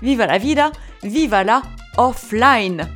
viva 0.00 0.26
la 0.26 0.38
vida, 0.38 0.70
viva 1.02 1.44
la 1.44 1.62
offline. 1.96 2.86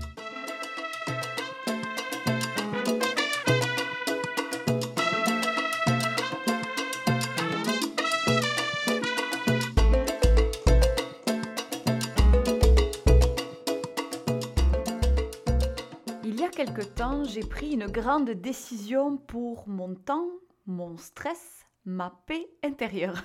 Il 16.25 16.41
y 16.41 16.45
a 16.45 16.49
quelque 16.49 16.83
temps, 16.83 17.25
j'ai 17.25 17.41
pris 17.41 17.73
une 17.73 17.87
grande 17.87 18.31
décision 18.31 19.17
pour 19.17 19.69
mon 19.69 19.95
temps, 19.95 20.29
mon 20.67 20.97
stress, 20.97 21.67
ma 21.85 22.13
paix 22.27 22.49
intérieure 22.65 23.23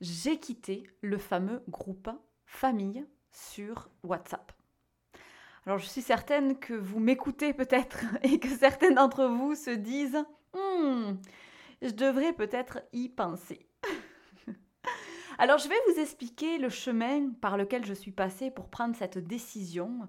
j'ai 0.00 0.38
quitté 0.38 0.84
le 1.02 1.18
fameux 1.18 1.62
groupe 1.68 2.10
famille 2.46 3.04
sur 3.30 3.88
WhatsApp. 4.02 4.52
Alors 5.66 5.78
je 5.78 5.86
suis 5.86 6.02
certaine 6.02 6.58
que 6.58 6.74
vous 6.74 7.00
m'écoutez 7.00 7.52
peut-être 7.52 8.04
et 8.22 8.38
que 8.38 8.48
certains 8.48 8.92
d'entre 8.92 9.26
vous 9.26 9.54
se 9.54 9.70
disent 9.70 10.24
hmm, 10.54 11.12
je 11.82 11.90
devrais 11.90 12.32
peut-être 12.32 12.80
y 12.92 13.08
penser. 13.08 13.66
Alors 15.38 15.58
je 15.58 15.68
vais 15.68 15.80
vous 15.88 16.00
expliquer 16.00 16.58
le 16.58 16.68
chemin 16.68 17.30
par 17.40 17.56
lequel 17.56 17.84
je 17.84 17.94
suis 17.94 18.10
passée 18.10 18.50
pour 18.50 18.68
prendre 18.68 18.96
cette 18.96 19.18
décision. 19.18 20.08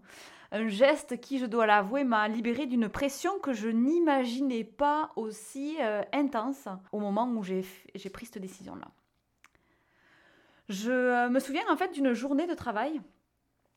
Un 0.54 0.68
geste 0.68 1.22
qui, 1.22 1.40
je 1.40 1.46
dois 1.46 1.66
l'avouer, 1.66 2.04
m'a 2.04 2.28
libérée 2.28 2.66
d'une 2.66 2.90
pression 2.90 3.40
que 3.40 3.54
je 3.54 3.70
n'imaginais 3.70 4.66
pas 4.66 5.12
aussi 5.16 5.78
euh, 5.80 6.02
intense 6.12 6.68
au 6.92 7.00
moment 7.00 7.26
où 7.30 7.44
j'ai 7.44 7.64
pris 8.12 8.26
cette 8.26 8.42
décision-là. 8.42 8.90
Je 10.70 10.92
euh, 10.92 11.30
me 11.30 11.40
souviens 11.40 11.64
en 11.70 11.76
fait 11.76 11.92
d'une 11.92 12.14
journée 12.14 12.48
de 12.48 12.54
travail 12.54 13.02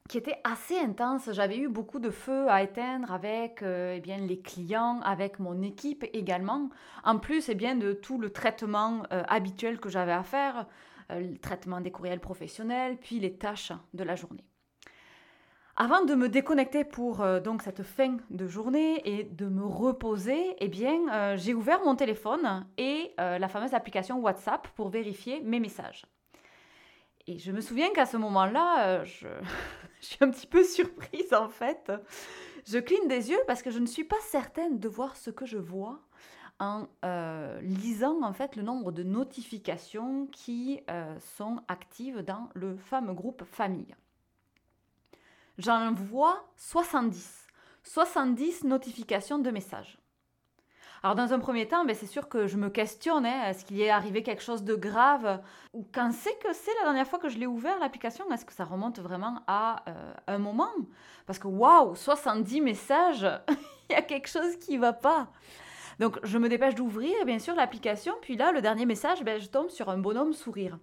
qui 0.09 0.19
était 0.19 0.39
assez 0.45 0.79
intense. 0.79 1.31
J'avais 1.33 1.57
eu 1.57 1.69
beaucoup 1.69 1.99
de 1.99 2.11
feux 2.11 2.49
à 2.49 2.63
éteindre 2.63 3.11
avec 3.11 3.63
euh, 3.63 3.99
eh 4.05 4.17
les 4.19 4.41
clients, 4.41 5.01
avec 5.01 5.39
mon 5.39 5.61
équipe 5.63 6.05
également. 6.13 6.69
En 7.03 7.19
plus 7.19 7.49
eh 7.49 7.55
bien, 7.55 7.75
de 7.75 7.95
tout 7.95 8.19
le 8.19 8.31
traitement 8.31 9.03
euh, 9.13 9.25
habituel 9.29 9.81
que 9.81 9.89
j'avais 9.89 10.13
à 10.13 10.23
faire, 10.23 10.67
le 11.11 11.37
traitement 11.37 11.81
des 11.81 11.91
courriels 11.91 12.21
professionnels, 12.21 12.97
puis 12.97 13.19
les 13.19 13.37
tâches 13.37 13.73
de 13.93 14.05
la 14.05 14.15
journée. 14.15 14.45
Avant 15.77 16.05
de 16.05 16.15
me 16.15 16.29
déconnecter 16.29 16.85
pour 16.85 17.23
donc 17.43 17.61
cette 17.61 17.83
fin 17.83 18.17
de 18.31 18.47
journée 18.47 19.03
et 19.05 19.25
de 19.25 19.47
me 19.47 19.65
reposer, 19.65 20.57
eh 20.61 20.69
bien, 20.69 21.37
j'ai 21.37 21.53
ouvert 21.53 21.85
mon 21.85 21.95
téléphone 21.95 22.65
et 22.79 23.13
la 23.19 23.49
fameuse 23.49 23.75
application 23.75 24.19
WhatsApp 24.21 24.67
pour 24.77 24.89
vérifier 24.89 25.41
mes 25.41 25.61
messages. 25.61 26.07
Et 27.27 27.39
je 27.39 27.53
me 27.53 27.61
souviens 27.61 27.91
qu'à 27.93 28.07
ce 28.07 28.17
moment-là, 28.17 28.89
euh, 28.89 29.05
je... 29.05 29.29
suis 30.01 30.19
un 30.21 30.31
petit 30.31 30.47
peu 30.47 30.63
surprise 30.63 31.33
en 31.33 31.49
fait. 31.49 31.93
Je 32.67 32.79
cligne 32.79 33.09
des 33.09 33.31
yeux 33.31 33.41
parce 33.47 33.63
que 33.63 33.71
je 33.71 33.79
ne 33.79 33.87
suis 33.87 34.05
pas 34.05 34.21
certaine 34.23 34.79
de 34.79 34.89
voir 34.89 35.17
ce 35.17 35.31
que 35.31 35.47
je 35.47 35.59
vois 35.59 36.01
en 36.61 36.87
euh, 37.05 37.61
lisant 37.63 38.23
en 38.23 38.33
fait 38.33 38.57
le 38.57 38.63
nombre 38.63 38.93
de 38.93 39.03
notifications 39.03 40.27
qui 40.27 40.81
euh, 40.89 41.19
sont 41.37 41.61
actives 41.69 42.23
dans 42.23 42.49
le 42.55 42.77
fameux 42.77 43.13
groupe 43.13 43.45
famille. 43.45 43.95
J'en 45.59 45.93
vois 45.93 46.45
70. 46.57 47.47
70 47.83 48.65
notifications 48.65 49.39
de 49.39 49.51
messages. 49.51 49.99
Alors 51.05 51.17
dans 51.17 51.35
un 51.35 51.39
premier 51.39 51.69
temps, 51.69 51.85
ben, 51.85 51.95
c'est 51.95 52.07
sûr 52.07 52.31
que 52.31 52.47
je 52.47 52.57
me 52.57 52.71
questionne, 52.71 53.27
hein, 53.27 53.51
est-ce 53.51 53.67
qu'il 53.67 53.77
y 53.77 53.83
est 53.83 53.91
arrivé 53.91 54.23
quelque 54.23 54.43
chose 54.43 54.65
de 54.65 54.75
grave? 54.75 55.39
Ou 55.75 55.87
quand 55.93 56.11
c'est 56.13 56.39
que 56.39 56.55
c'est 56.55 56.75
la 56.77 56.85
dernière 56.85 57.07
fois 57.07 57.19
que 57.19 57.29
je 57.29 57.37
l'ai 57.37 57.47
ouvert, 57.47 57.79
l'application 57.79 58.25
Est-ce 58.33 58.47
que 58.47 58.55
ça 58.55 58.65
remonte 58.65 59.01
vraiment 59.01 59.43
à 59.47 59.85
euh, 59.87 60.15
un 60.29 60.39
moment? 60.39 60.71
Parce 61.27 61.39
que 61.39 61.47
waouh, 61.47 61.95
70 61.95 62.63
messages, 62.63 63.27
il 63.91 63.93
y 63.93 63.95
a 63.95 64.01
quelque 64.01 64.29
chose 64.29 64.57
qui 64.57 64.77
ne 64.77 64.81
va 64.81 64.95
pas. 64.95 65.29
Donc 66.01 66.19
je 66.23 66.39
me 66.39 66.49
dépêche 66.49 66.75
d'ouvrir 66.75 67.27
bien 67.27 67.39
sûr 67.39 67.55
l'application, 67.55 68.15
puis 68.23 68.39
là, 68.39 68.51
le 68.53 68.63
dernier 68.63 68.87
message, 68.87 69.23
ben, 69.25 69.39
je 69.39 69.49
tombe 69.49 69.69
sur 69.69 69.91
un 69.91 69.99
bonhomme 69.99 70.33
sourire. 70.33 70.79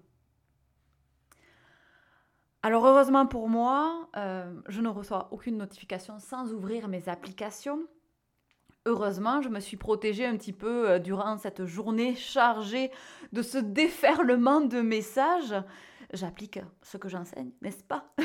Alors 2.62 2.86
heureusement 2.86 3.26
pour 3.26 3.50
moi, 3.50 4.08
euh, 4.18 4.54
je 4.68 4.82
ne 4.82 4.88
reçois 4.88 5.30
aucune 5.32 5.58
notification 5.58 6.20
sans 6.20 6.54
ouvrir 6.54 6.90
mes 6.90 7.10
applications. 7.10 7.88
Heureusement, 8.88 9.44
je 9.44 9.50
me 9.50 9.60
suis 9.60 9.78
protégée 9.78 10.26
un 10.26 10.36
petit 10.38 10.54
peu 10.54 10.90
euh, 10.90 11.00
durant 11.00 11.38
cette 11.38 11.66
journée 11.66 12.16
chargée 12.16 12.90
de 13.32 13.44
ce 13.44 13.60
déferlement 13.60 14.62
de 14.62 14.82
messages. 14.82 15.54
J'applique 16.14 16.60
ce 16.82 16.98
que 16.98 17.08
j'enseigne, 17.08 17.52
n'est-ce 17.62 17.84
pas? 17.84 18.12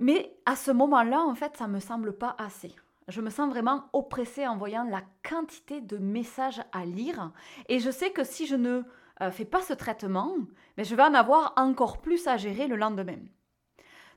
Mais 0.00 0.36
à 0.44 0.56
ce 0.56 0.72
moment-là, 0.72 1.22
en 1.22 1.36
fait, 1.36 1.56
ça 1.56 1.68
ne 1.68 1.72
me 1.72 1.78
semble 1.78 2.18
pas 2.18 2.34
assez. 2.38 2.74
Je 3.06 3.20
me 3.20 3.30
sens 3.30 3.48
vraiment 3.48 3.88
oppressée 3.92 4.46
en 4.46 4.56
voyant 4.56 4.82
la 4.82 5.02
quantité 5.28 5.80
de 5.80 5.96
messages 5.96 6.60
à 6.72 6.84
lire. 6.84 7.30
Et 7.68 7.78
je 7.78 7.90
sais 7.90 8.10
que 8.10 8.24
si 8.24 8.46
je 8.46 8.56
ne 8.56 8.82
euh, 9.22 9.30
fais 9.30 9.44
pas 9.44 9.62
ce 9.62 9.72
traitement, 9.72 10.34
mais 10.76 10.82
je 10.82 10.96
vais 10.96 11.04
en 11.04 11.14
avoir 11.14 11.52
encore 11.56 12.02
plus 12.02 12.26
à 12.26 12.36
gérer 12.36 12.66
le 12.66 12.74
lendemain. 12.74 13.20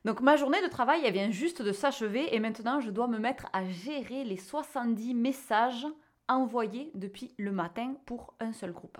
Donc 0.05 0.21
ma 0.21 0.37
journée 0.37 0.61
de 0.61 0.67
travail, 0.67 1.01
elle 1.03 1.13
vient 1.13 1.31
juste 1.31 1.61
de 1.61 1.71
s'achever 1.71 2.33
et 2.33 2.39
maintenant 2.39 2.79
je 2.79 2.91
dois 2.91 3.07
me 3.07 3.19
mettre 3.19 3.47
à 3.53 3.65
gérer 3.65 4.23
les 4.23 4.37
70 4.37 5.13
messages 5.13 5.87
envoyés 6.27 6.91
depuis 6.93 7.33
le 7.37 7.51
matin 7.51 7.95
pour 8.05 8.33
un 8.39 8.53
seul 8.53 8.71
groupe. 8.71 8.97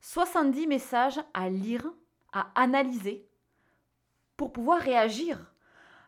70 0.00 0.66
messages 0.66 1.20
à 1.34 1.48
lire, 1.48 1.86
à 2.32 2.48
analyser 2.54 3.28
pour 4.36 4.52
pouvoir 4.52 4.80
réagir. 4.80 5.52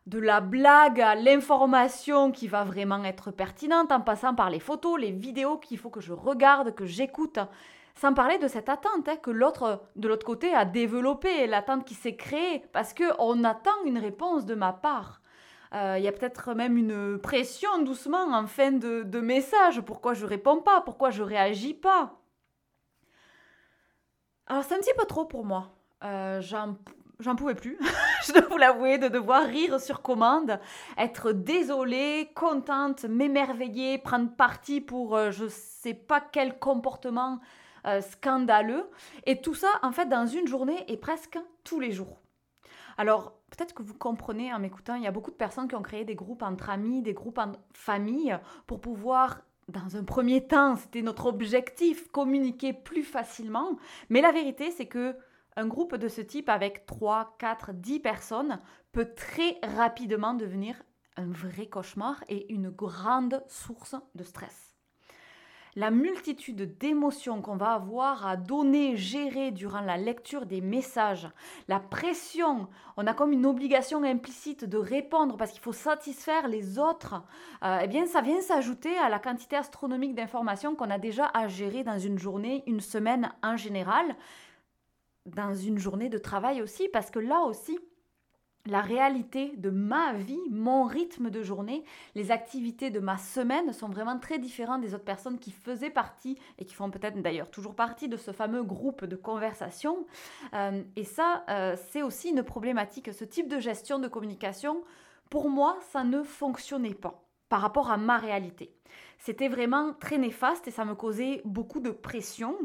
De 0.07 0.19
la 0.19 0.41
blague 0.41 1.01
à 1.01 1.15
l'information 1.15 2.33
qui 2.33 2.49
va 2.49 2.65
vraiment 2.65 3.05
être 3.05 3.31
pertinente 3.31 3.93
en 3.93 4.01
passant 4.01 4.35
par 4.35 4.51
les 4.51 4.59
photos, 4.59 4.99
les 4.99 5.13
vidéos 5.13 5.59
qu'il 5.59 5.79
faut 5.79 5.91
que 5.91 6.01
je 6.01 6.13
regarde, 6.13 6.75
que 6.75 6.87
j'écoute. 6.87 7.39
Sans 7.95 8.15
parler 8.15 8.39
de 8.39 8.49
cette 8.49 8.69
attente 8.69 9.09
hein, 9.09 9.17
que 9.17 9.31
l'autre, 9.31 9.83
de 9.97 10.09
l'autre 10.09 10.27
côté, 10.27 10.55
a 10.55 10.65
développée, 10.65 11.47
l'attente 11.47 11.85
qui 11.85 11.95
s'est 11.95 12.17
créée, 12.17 12.65
parce 12.73 12.95
qu'on 12.95 13.45
attend 13.45 13.85
une 13.85 13.99
réponse 13.99 14.47
de 14.47 14.55
ma 14.55 14.73
part. 14.73 15.23
Euh, 15.75 15.97
il 15.99 16.05
y 16.05 16.09
a 16.09 16.13
peut-être 16.13 16.53
même 16.55 16.77
une 16.77 17.19
pression 17.19 17.83
doucement 17.83 18.25
en 18.33 18.47
fin 18.47 18.73
de, 18.73 19.21
message. 19.21 19.81
Pourquoi 19.81 20.13
je 20.15 20.27
réponds 20.27 20.61
pas? 20.61 20.83
Pourquoi 20.83 21.11
je 21.11 21.23
réagis 21.23 21.75
pas? 21.75 22.19
Alors 24.47 24.65
c'est 24.65 24.75
un 24.75 24.81
petit 24.81 24.93
peu 24.99 25.07
trop 25.07 25.25
pour 25.25 25.45
moi. 25.45 25.71
Euh, 26.05 26.41
j'en 26.41 27.37
pouvais 27.37 27.55
plus, 27.55 27.79
je 28.27 28.33
dois 28.33 28.43
vous 28.51 28.59
l'avouer, 28.59 28.99
de 28.99 29.09
devoir 29.09 29.47
rire 29.47 29.81
sur 29.81 30.03
commande, 30.03 30.59
être 30.99 31.33
désolée, 31.33 32.31
contente, 32.35 33.05
m'émerveiller, 33.05 33.97
prendre 33.99 34.35
parti 34.35 34.81
pour 34.81 35.17
euh, 35.17 35.31
je 35.31 35.47
sais 35.49 35.95
pas 35.95 36.21
quel 36.21 36.59
comportement 36.59 37.39
euh, 37.87 38.01
scandaleux. 38.01 38.89
Et 39.27 39.41
tout 39.41 39.55
ça, 39.55 39.69
en 39.83 39.93
fait, 39.93 40.07
dans 40.07 40.27
une 40.27 40.47
journée 40.47 40.85
et 40.89 40.97
presque 40.97 41.39
tous 41.65 41.81
les 41.81 41.93
jours. 41.93 42.21
Alors, 42.99 43.33
peut-être 43.51 43.75
que 43.75 43.83
vous 43.83 43.95
comprenez 43.95 44.53
en 44.53 44.59
m'écoutant, 44.59 44.95
il 44.95 45.03
y 45.03 45.07
a 45.07 45.13
beaucoup 45.13 45.31
de 45.31 45.37
personnes 45.37 45.69
qui 45.69 45.75
ont 45.75 45.83
créé 45.83 46.05
des 46.05 46.15
groupes 46.15 46.43
entre 46.43 46.71
amis, 46.71 47.03
des 47.03 47.15
groupes 47.15 47.39
en 47.39 47.53
famille, 47.73 48.37
pour 48.67 48.81
pouvoir 48.81 49.41
dans 49.69 49.97
un 49.97 50.05
premier 50.05 50.47
temps, 50.47 50.77
c'était 50.77 51.03
notre 51.03 51.27
objectif, 51.27 52.09
communiquer 52.11 52.73
plus 52.73 53.05
facilement. 53.05 53.79
Mais 54.11 54.21
la 54.21 54.33
vérité, 54.33 54.71
c'est 54.71 54.87
que 54.87 55.17
un 55.57 55.67
groupe 55.67 55.97
de 55.97 56.09
ce 56.09 56.21
type 56.21 56.49
avec 56.49 56.87
3, 56.87 57.37
4, 57.39 57.73
10 57.73 58.01
personnes 58.01 58.59
peut 58.93 59.15
très 59.15 59.59
rapidement 59.63 60.35
devenir 60.35 60.83
un 61.17 61.31
vrai 61.31 61.67
cauchemar 61.67 62.23
et 62.29 62.53
une 62.53 62.71
grande 62.71 63.43
source 63.47 63.95
de 64.15 64.25
stress 64.25 64.72
la 65.75 65.91
multitude 65.91 66.77
d'émotions 66.79 67.41
qu'on 67.41 67.57
va 67.57 67.73
avoir 67.73 68.27
à 68.27 68.37
donner, 68.37 68.97
gérer 68.97 69.51
durant 69.51 69.81
la 69.81 69.97
lecture 69.97 70.45
des 70.45 70.61
messages, 70.61 71.29
la 71.69 71.81
pression, 71.81 72.69
on 72.97 73.07
a 73.07 73.15
comme 73.15 73.33
une 73.33 73.47
obligation 73.47 74.03
implicite 74.05 74.65
de 74.65 74.77
répondre 74.77 75.37
parce 75.37 75.53
qu'il 75.53 75.63
faut 75.63 75.73
satisfaire 75.73 76.49
les 76.49 76.79
autres, 76.79 77.23
euh, 77.65 77.81
eh 77.83 77.89
bien 77.89 78.07
ça 78.07 78.21
vient 78.21 78.41
s'ajouter 78.41 78.97
à 78.99 79.09
la 79.09 79.19
quantité 79.19 79.57
astronomique 79.57 80.15
d'informations 80.15 80.75
qu'on 80.75 80.91
a 80.91 80.99
déjà 80.99 81.31
à 81.33 81.49
gérer 81.49 81.85
dans 81.85 81.99
une 81.99 82.19
journée, 82.19 82.63
une 82.67 82.81
semaine 82.81 83.33
en 83.43 83.57
général. 83.57 84.17
dans 85.25 85.55
une 85.55 85.79
journée 85.79 86.09
de 86.09 86.19
travail 86.19 86.61
aussi, 86.63 86.89
parce 86.89 87.09
que 87.09 87.21
là 87.21 87.43
aussi, 87.43 87.79
la 88.67 88.81
réalité 88.81 89.55
de 89.57 89.71
ma 89.71 90.13
vie, 90.13 90.41
mon 90.51 90.85
rythme 90.85 91.31
de 91.31 91.43
journée, 91.43 91.85
les 92.15 92.31
activités 92.31 92.91
de 92.91 93.01
ma 93.01 93.19
semaine 93.19 93.73
sont 93.73 93.89
vraiment 93.89 94.19
très 94.19 94.39
différentes 94.39 94.83
des 94.83 94.95
autres 94.95 95.05
personnes 95.05 95.39
qui 95.39 95.51
faisaient 95.51 95.91
partie 95.91 96.39
et 96.59 96.65
qui 96.65 96.75
font 96.75 96.91
peut-être 96.91 97.21
d'ailleurs 97.21 97.51
toujours 97.51 97.75
partie 97.75 98.09
de 98.09 98.17
ce 98.17 98.31
fameux 98.31 98.63
groupe 98.63 99.05
de 99.05 99.17
conversation. 99.17 100.07
Euh, 100.55 100.83
et 100.95 101.05
ça, 101.05 101.45
euh, 101.49 101.77
c'est 101.91 102.03
aussi 102.03 102.31
une 102.31 102.45
problématique. 102.45 103.13
Ce 103.13 103.25
type 103.25 103.49
de 103.49 103.59
gestion 103.59 103.99
de 103.99 104.07
communication, 104.07 104.83
pour 105.29 105.51
moi, 105.51 105.79
ça 105.91 106.05
ne 106.05 106.23
fonctionnait 106.23 106.95
pas 106.95 107.25
par 107.49 107.61
rapport 107.61 107.91
à 107.91 107.97
ma 107.97 108.17
réalité. 108.17 108.75
C'était 109.19 109.49
vraiment 109.49 109.93
très 109.93 110.19
néfaste 110.19 110.69
et 110.69 110.71
ça 110.71 110.85
me 110.85 110.95
causait 110.95 111.43
beaucoup 111.45 111.81
de 111.81 111.91
pression. 111.91 112.57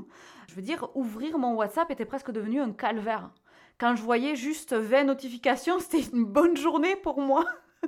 Je 0.47 0.55
veux 0.55 0.61
dire, 0.61 0.89
ouvrir 0.95 1.37
mon 1.39 1.55
WhatsApp 1.55 1.89
était 1.91 2.05
presque 2.05 2.31
devenu 2.31 2.61
un 2.61 2.71
calvaire. 2.71 3.31
Quand 3.79 3.95
je 3.95 4.01
voyais 4.01 4.35
juste 4.35 4.73
20 4.73 5.05
notifications, 5.05 5.79
c'était 5.79 6.09
une 6.11 6.25
bonne 6.25 6.57
journée 6.57 6.95
pour 6.95 7.21
moi. 7.21 7.45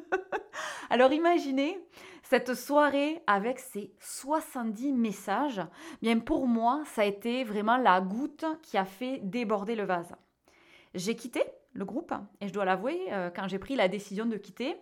Alors 0.90 1.12
imaginez 1.12 1.80
cette 2.22 2.54
soirée 2.54 3.24
avec 3.26 3.60
ces 3.60 3.92
70 4.00 4.94
messages. 4.94 5.62
Bien 6.02 6.20
pour 6.20 6.48
moi, 6.48 6.84
ça 6.86 7.02
a 7.02 7.06
été 7.06 7.44
vraiment 7.44 7.78
la 7.78 8.02
goutte 8.02 8.46
qui 8.62 8.78
a 8.78 8.86
fait 8.86 9.20
déborder 9.24 9.76
le 9.76 9.84
vase. 9.84 10.14
J'ai 10.94 11.16
quitté 11.16 11.42
le 11.74 11.86
groupe 11.86 12.14
et 12.42 12.48
je 12.48 12.54
dois 12.54 12.66
l'avouer, 12.66 13.00
euh, 13.12 13.30
quand 13.30 13.48
j'ai 13.48 13.60
pris 13.60 13.76
la 13.76 13.88
décision 13.88 14.26
de 14.26 14.38
quitter, 14.38 14.76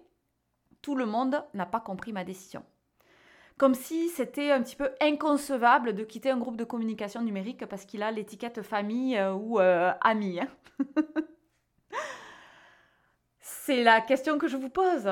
tout 0.82 0.96
le 0.96 1.06
monde 1.06 1.44
n'a 1.54 1.66
pas 1.66 1.80
compris 1.80 2.12
ma 2.12 2.24
décision 2.24 2.64
comme 3.58 3.74
si 3.74 4.10
c'était 4.10 4.52
un 4.52 4.62
petit 4.62 4.76
peu 4.76 4.92
inconcevable 5.02 5.94
de 5.94 6.04
quitter 6.04 6.30
un 6.30 6.38
groupe 6.38 6.58
de 6.58 6.64
communication 6.64 7.22
numérique 7.22 7.66
parce 7.66 7.86
qu'il 7.86 8.04
a 8.04 8.12
l'étiquette 8.12 8.62
famille 8.62 9.18
euh, 9.18 9.34
ou 9.34 9.60
euh, 9.60 9.92
ami. 10.02 10.40
Hein. 10.40 10.48
C'est 13.40 13.84
la 13.84 14.02
question 14.02 14.38
que 14.38 14.48
je 14.48 14.58
vous 14.58 14.70
pose. 14.70 15.10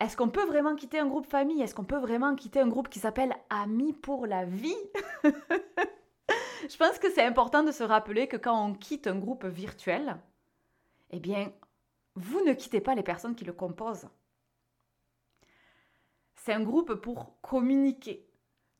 Est-ce 0.00 0.16
qu'on 0.16 0.28
peut 0.28 0.44
vraiment 0.44 0.74
quitter 0.74 0.98
un 0.98 1.06
groupe 1.06 1.26
famille? 1.26 1.62
Est-ce 1.62 1.74
qu'on 1.74 1.84
peut 1.84 1.98
vraiment 1.98 2.34
quitter 2.34 2.60
un 2.60 2.68
groupe 2.68 2.88
qui 2.88 2.98
s'appelle 2.98 3.34
Amis 3.50 3.92
pour 3.92 4.26
la 4.26 4.44
vie? 4.44 4.76
Je 5.24 6.76
pense 6.76 6.98
que 6.98 7.10
c'est 7.10 7.24
important 7.24 7.62
de 7.62 7.72
se 7.72 7.82
rappeler 7.82 8.28
que 8.28 8.36
quand 8.36 8.66
on 8.66 8.74
quitte 8.74 9.06
un 9.06 9.18
groupe 9.18 9.44
virtuel, 9.44 10.16
eh 11.10 11.20
bien, 11.20 11.52
vous 12.14 12.40
ne 12.44 12.52
quittez 12.52 12.80
pas 12.80 12.94
les 12.94 13.02
personnes 13.02 13.34
qui 13.34 13.44
le 13.44 13.52
composent 13.52 14.08
c'est 16.44 16.52
un 16.52 16.62
groupe 16.62 16.94
pour 16.94 17.40
communiquer. 17.40 18.26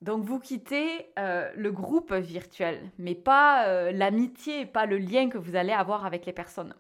Donc 0.00 0.24
vous 0.24 0.40
quittez 0.40 1.12
euh, 1.16 1.48
le 1.54 1.70
groupe 1.70 2.12
virtuel, 2.12 2.90
mais 2.98 3.14
pas 3.14 3.68
euh, 3.68 3.92
l'amitié, 3.92 4.66
pas 4.66 4.84
le 4.84 4.98
lien 4.98 5.28
que 5.28 5.38
vous 5.38 5.54
allez 5.54 5.72
avoir 5.72 6.04
avec 6.04 6.26
les 6.26 6.32
personnes. 6.32 6.74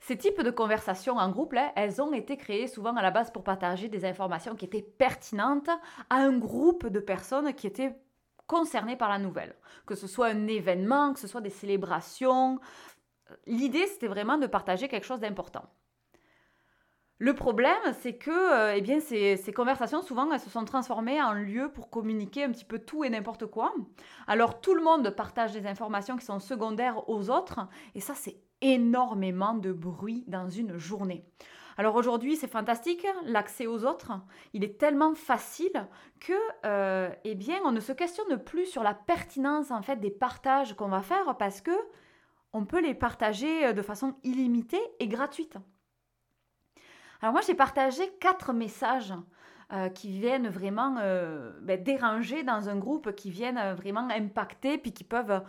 Ces 0.00 0.18
types 0.18 0.42
de 0.42 0.50
conversations 0.50 1.18
en 1.18 1.30
groupe, 1.30 1.54
elles 1.76 2.02
ont 2.02 2.12
été 2.12 2.36
créées 2.36 2.66
souvent 2.66 2.96
à 2.96 3.02
la 3.02 3.12
base 3.12 3.30
pour 3.30 3.44
partager 3.44 3.88
des 3.88 4.04
informations 4.04 4.56
qui 4.56 4.64
étaient 4.64 4.82
pertinentes 4.82 5.70
à 6.10 6.16
un 6.16 6.36
groupe 6.36 6.88
de 6.88 6.98
personnes 6.98 7.54
qui 7.54 7.68
étaient 7.68 7.94
concernées 8.48 8.96
par 8.96 9.08
la 9.08 9.20
nouvelle. 9.20 9.54
Que 9.86 9.94
ce 9.94 10.08
soit 10.08 10.26
un 10.26 10.48
événement, 10.48 11.12
que 11.12 11.20
ce 11.20 11.28
soit 11.28 11.40
des 11.40 11.50
célébrations. 11.50 12.58
L'idée, 13.46 13.86
c'était 13.86 14.08
vraiment 14.08 14.36
de 14.36 14.48
partager 14.48 14.88
quelque 14.88 15.06
chose 15.06 15.20
d'important. 15.20 15.70
Le 17.22 17.34
problème, 17.34 17.78
c'est 18.00 18.14
que 18.14 18.32
euh, 18.32 18.74
eh 18.74 18.80
bien, 18.80 18.98
ces, 18.98 19.52
conversations, 19.54 20.02
souvent, 20.02 20.32
elles 20.32 20.40
se 20.40 20.50
sont 20.50 20.64
transformées 20.64 21.22
en 21.22 21.34
lieu 21.34 21.70
pour 21.72 21.88
communiquer 21.88 22.42
un 22.42 22.50
petit 22.50 22.64
peu 22.64 22.80
tout 22.80 23.04
et 23.04 23.10
n'importe 23.10 23.46
quoi. 23.46 23.72
Alors, 24.26 24.60
tout 24.60 24.74
le 24.74 24.82
monde 24.82 25.08
partage 25.10 25.52
des 25.52 25.68
informations 25.68 26.16
qui 26.16 26.24
sont 26.24 26.40
secondaires 26.40 27.08
aux 27.08 27.30
autres, 27.30 27.60
et 27.94 28.00
ça, 28.00 28.14
c'est 28.16 28.38
énormément 28.60 29.54
de 29.54 29.70
bruit 29.70 30.24
dans 30.26 30.48
une 30.48 30.78
journée. 30.78 31.24
Alors 31.76 31.94
aujourd'hui, 31.94 32.34
c'est 32.34 32.50
fantastique, 32.50 33.06
l'accès 33.24 33.68
aux 33.68 33.84
autres, 33.84 34.10
il 34.52 34.64
est 34.64 34.76
tellement 34.76 35.14
facile 35.14 35.86
que, 36.18 36.32
euh, 36.66 37.08
eh 37.22 37.36
bien, 37.36 37.60
on 37.64 37.70
ne 37.70 37.78
se 37.78 37.92
questionne 37.92 38.36
plus 38.36 38.66
sur 38.66 38.82
la 38.82 38.94
pertinence 38.94 39.70
en 39.70 39.80
fait 39.80 40.00
des 40.00 40.10
partages 40.10 40.74
qu'on 40.74 40.88
va 40.88 41.02
faire 41.02 41.36
parce 41.38 41.60
que 41.60 41.70
on 42.52 42.64
peut 42.64 42.80
les 42.80 42.94
partager 42.94 43.72
de 43.72 43.82
façon 43.82 44.16
illimitée 44.24 44.82
et 44.98 45.06
gratuite. 45.06 45.56
Alors 47.22 47.32
moi, 47.32 47.40
j'ai 47.46 47.54
partagé 47.54 48.02
quatre 48.20 48.52
messages 48.52 49.14
euh, 49.72 49.88
qui 49.88 50.10
viennent 50.10 50.48
vraiment 50.48 50.96
euh, 50.98 51.52
ben, 51.62 51.80
déranger 51.80 52.42
dans 52.42 52.68
un 52.68 52.76
groupe, 52.76 53.14
qui 53.14 53.30
viennent 53.30 53.58
euh, 53.58 53.74
vraiment 53.74 54.08
impacter, 54.10 54.76
puis 54.76 54.92
qui 54.92 55.04
peuvent 55.04 55.40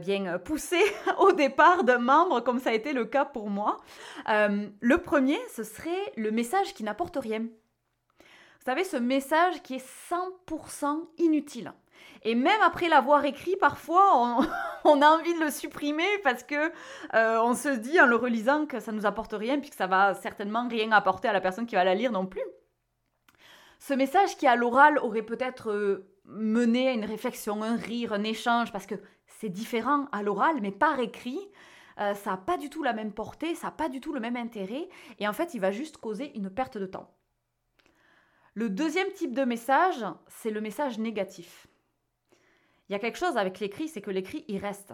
bien 0.00 0.38
pousser 0.38 0.82
au 1.18 1.32
départ 1.32 1.84
d'un 1.84 1.98
membre, 1.98 2.40
comme 2.40 2.58
ça 2.58 2.70
a 2.70 2.72
été 2.72 2.94
le 2.94 3.04
cas 3.04 3.26
pour 3.26 3.50
moi. 3.50 3.76
le 4.26 4.96
premier, 4.96 5.38
ce 5.54 5.62
serait 5.62 6.12
le 6.16 6.30
message 6.30 6.72
qui 6.72 6.84
n'apporte 6.84 7.16
rien. 7.16 7.40
Vous 7.40 8.64
savez, 8.64 8.84
ce 8.84 8.96
message 8.96 9.62
qui 9.62 9.74
est 9.74 9.86
100% 10.10 11.06
inutile. 11.18 11.72
Et 12.22 12.34
même 12.34 12.60
après 12.62 12.88
l'avoir 12.88 13.24
écrit, 13.24 13.56
parfois, 13.56 14.40
on, 14.84 15.02
a 15.02 15.08
envie 15.08 15.34
de 15.34 15.40
le 15.40 15.50
supprimer 15.50 16.08
parce 16.22 16.42
que 16.42 16.70
euh, 17.14 17.40
on 17.42 17.54
se 17.54 17.68
dit 17.68 18.00
en 18.00 18.06
le 18.06 18.16
relisant 18.16 18.66
que 18.66 18.80
ça 18.80 18.92
nous 18.92 19.06
apporte 19.06 19.32
rien, 19.32 19.58
puis 19.58 19.70
que 19.70 19.76
ça 19.76 19.86
va 19.86 20.14
certainement 20.14 20.68
rien 20.68 20.92
apporter 20.92 21.28
à 21.28 21.32
la 21.32 21.40
personne 21.40 21.66
qui 21.66 21.74
va 21.74 21.84
la 21.84 21.94
lire 21.94 22.12
non 22.12 22.26
plus. 22.26 22.42
Ce 23.78 23.94
message 23.94 24.36
qui 24.36 24.46
à 24.46 24.56
l'oral 24.56 24.98
aurait 24.98 25.22
peut-être 25.22 25.70
euh, 25.70 26.12
mené 26.24 26.88
à 26.88 26.92
une 26.92 27.06
réflexion, 27.06 27.62
un 27.62 27.76
rire, 27.76 28.12
un 28.12 28.24
échange, 28.24 28.72
parce 28.72 28.86
que 28.86 28.96
c'est 29.26 29.48
différent 29.48 30.06
à 30.12 30.22
l'oral, 30.22 30.56
mais 30.60 30.70
par 30.70 31.00
écrit, 31.00 31.40
euh, 31.98 32.14
ça 32.14 32.32
n'a 32.32 32.36
pas 32.36 32.58
du 32.58 32.68
tout 32.68 32.82
la 32.82 32.92
même 32.92 33.12
portée, 33.12 33.54
ça 33.54 33.68
n'a 33.68 33.72
pas 33.72 33.88
du 33.88 34.00
tout 34.00 34.12
le 34.12 34.20
même 34.20 34.36
intérêt, 34.36 34.88
et 35.18 35.26
en 35.26 35.32
fait, 35.32 35.54
il 35.54 35.60
va 35.60 35.70
juste 35.70 35.96
causer 35.96 36.36
une 36.36 36.50
perte 36.50 36.76
de 36.76 36.86
temps. 36.86 37.10
Le 38.54 38.68
deuxième 38.68 39.10
type 39.12 39.32
de 39.32 39.44
message, 39.44 40.04
c'est 40.26 40.50
le 40.50 40.60
message 40.60 40.98
négatif. 40.98 41.66
Il 42.90 42.92
y 42.92 42.96
a 42.96 42.98
quelque 42.98 43.18
chose 43.18 43.36
avec 43.36 43.60
l'écrit, 43.60 43.86
c'est 43.86 44.00
que 44.00 44.10
l'écrit, 44.10 44.44
il 44.48 44.58
reste. 44.58 44.92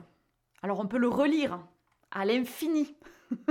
Alors 0.63 0.81
on 0.81 0.87
peut 0.87 0.99
le 0.99 1.09
relire 1.09 1.59
à 2.11 2.27
l'infini. 2.27 2.95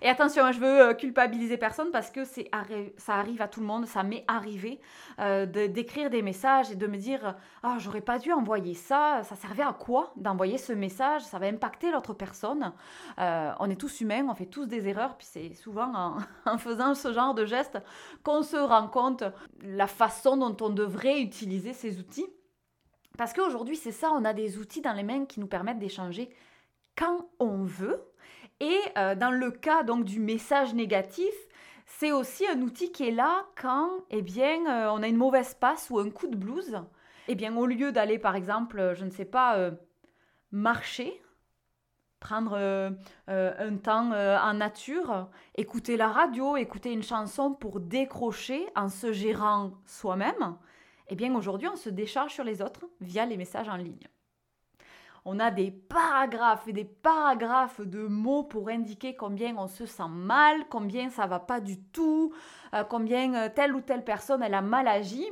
Et 0.00 0.08
attention, 0.08 0.50
je 0.52 0.58
veux 0.58 0.80
euh, 0.80 0.94
culpabiliser 0.94 1.58
personne 1.58 1.90
parce 1.92 2.10
que 2.10 2.24
ça 2.24 3.14
arrive 3.14 3.42
à 3.42 3.48
tout 3.48 3.60
le 3.60 3.66
monde, 3.66 3.86
ça 3.86 4.02
m'est 4.02 4.24
arrivé 4.26 4.80
euh, 5.20 5.44
d'écrire 5.44 6.08
des 6.08 6.22
messages 6.22 6.72
et 6.72 6.76
de 6.76 6.86
me 6.86 6.96
dire 6.96 7.36
ah 7.62 7.76
j'aurais 7.78 8.00
pas 8.00 8.18
dû 8.18 8.32
envoyer 8.32 8.72
ça, 8.72 9.22
ça 9.22 9.36
servait 9.36 9.62
à 9.62 9.74
quoi 9.74 10.14
d'envoyer 10.16 10.56
ce 10.56 10.72
message, 10.72 11.20
ça 11.22 11.38
va 11.38 11.46
impacter 11.46 11.92
l'autre 11.92 12.14
personne. 12.14 12.72
Euh, 13.20 13.52
on 13.60 13.68
est 13.68 13.76
tous 13.76 14.00
humains, 14.00 14.26
on 14.30 14.34
fait 14.34 14.46
tous 14.46 14.64
des 14.64 14.88
erreurs, 14.88 15.16
puis 15.18 15.28
c'est 15.30 15.54
souvent 15.54 15.92
en, 15.94 16.16
en, 16.50 16.56
faisant 16.56 16.94
ce 16.94 17.12
genre 17.12 17.34
de 17.34 17.44
gestes 17.44 17.78
qu'on 18.24 18.42
se 18.42 18.56
rend 18.56 18.88
compte 18.88 19.24
la 19.60 19.86
façon 19.86 20.38
dont 20.38 20.56
on 20.64 20.70
devrait 20.70 21.20
utiliser 21.20 21.74
ces 21.74 22.00
outils. 22.00 22.26
Parce 23.18 23.32
qu'aujourd'hui, 23.32 23.76
c'est 23.76 23.92
ça, 23.92 24.10
on 24.12 24.24
a 24.24 24.32
des 24.32 24.58
outils 24.58 24.80
dans 24.80 24.92
les 24.92 25.02
mains 25.02 25.26
qui 25.26 25.40
nous 25.40 25.46
permettent 25.46 25.78
d'échanger 25.78 26.34
quand 26.96 27.28
on 27.38 27.64
veut. 27.64 28.02
Et 28.60 28.78
euh, 28.96 29.14
dans 29.14 29.30
le 29.30 29.50
cas 29.50 29.82
donc 29.82 30.04
du 30.04 30.20
message 30.20 30.74
négatif, 30.74 31.34
c'est 31.86 32.12
aussi 32.12 32.46
un 32.46 32.60
outil 32.62 32.92
qui 32.92 33.08
est 33.08 33.12
là 33.12 33.44
quand 33.60 33.90
eh 34.10 34.22
bien, 34.22 34.66
euh, 34.66 34.90
on 34.92 35.02
a 35.02 35.08
une 35.08 35.16
mauvaise 35.16 35.54
passe 35.54 35.90
ou 35.90 35.98
un 35.98 36.10
coup 36.10 36.28
de 36.28 36.36
blues. 36.36 36.80
Eh 37.28 37.34
bien, 37.34 37.56
au 37.56 37.66
lieu 37.66 37.92
d'aller, 37.92 38.18
par 38.18 38.34
exemple, 38.34 38.92
je 38.94 39.04
ne 39.04 39.10
sais 39.10 39.24
pas, 39.24 39.56
euh, 39.56 39.70
marcher, 40.50 41.20
prendre 42.20 42.56
un 43.26 43.76
temps 43.78 44.12
en 44.12 44.54
nature, 44.54 45.28
écouter 45.56 45.96
la 45.96 46.06
radio, 46.06 46.56
écouter 46.56 46.92
une 46.92 47.02
chanson 47.02 47.52
pour 47.52 47.80
décrocher 47.80 48.64
en 48.76 48.88
se 48.88 49.12
gérant 49.12 49.72
soi-même, 49.86 50.56
eh 51.12 51.14
bien 51.14 51.34
aujourd'hui, 51.34 51.68
on 51.68 51.76
se 51.76 51.90
décharge 51.90 52.32
sur 52.32 52.42
les 52.42 52.62
autres 52.62 52.86
via 53.02 53.26
les 53.26 53.36
messages 53.36 53.68
en 53.68 53.76
ligne. 53.76 54.08
On 55.26 55.38
a 55.40 55.50
des 55.50 55.70
paragraphes 55.70 56.66
et 56.68 56.72
des 56.72 56.86
paragraphes 56.86 57.82
de 57.82 58.06
mots 58.06 58.44
pour 58.44 58.70
indiquer 58.70 59.14
combien 59.14 59.54
on 59.58 59.68
se 59.68 59.84
sent 59.84 60.08
mal, 60.08 60.66
combien 60.70 61.10
ça 61.10 61.26
va 61.26 61.38
pas 61.38 61.60
du 61.60 61.78
tout, 61.78 62.32
euh, 62.74 62.82
combien 62.84 63.34
euh, 63.34 63.48
telle 63.54 63.74
ou 63.74 63.82
telle 63.82 64.04
personne 64.04 64.42
elle 64.42 64.54
a 64.54 64.62
mal 64.62 64.88
agi. 64.88 65.26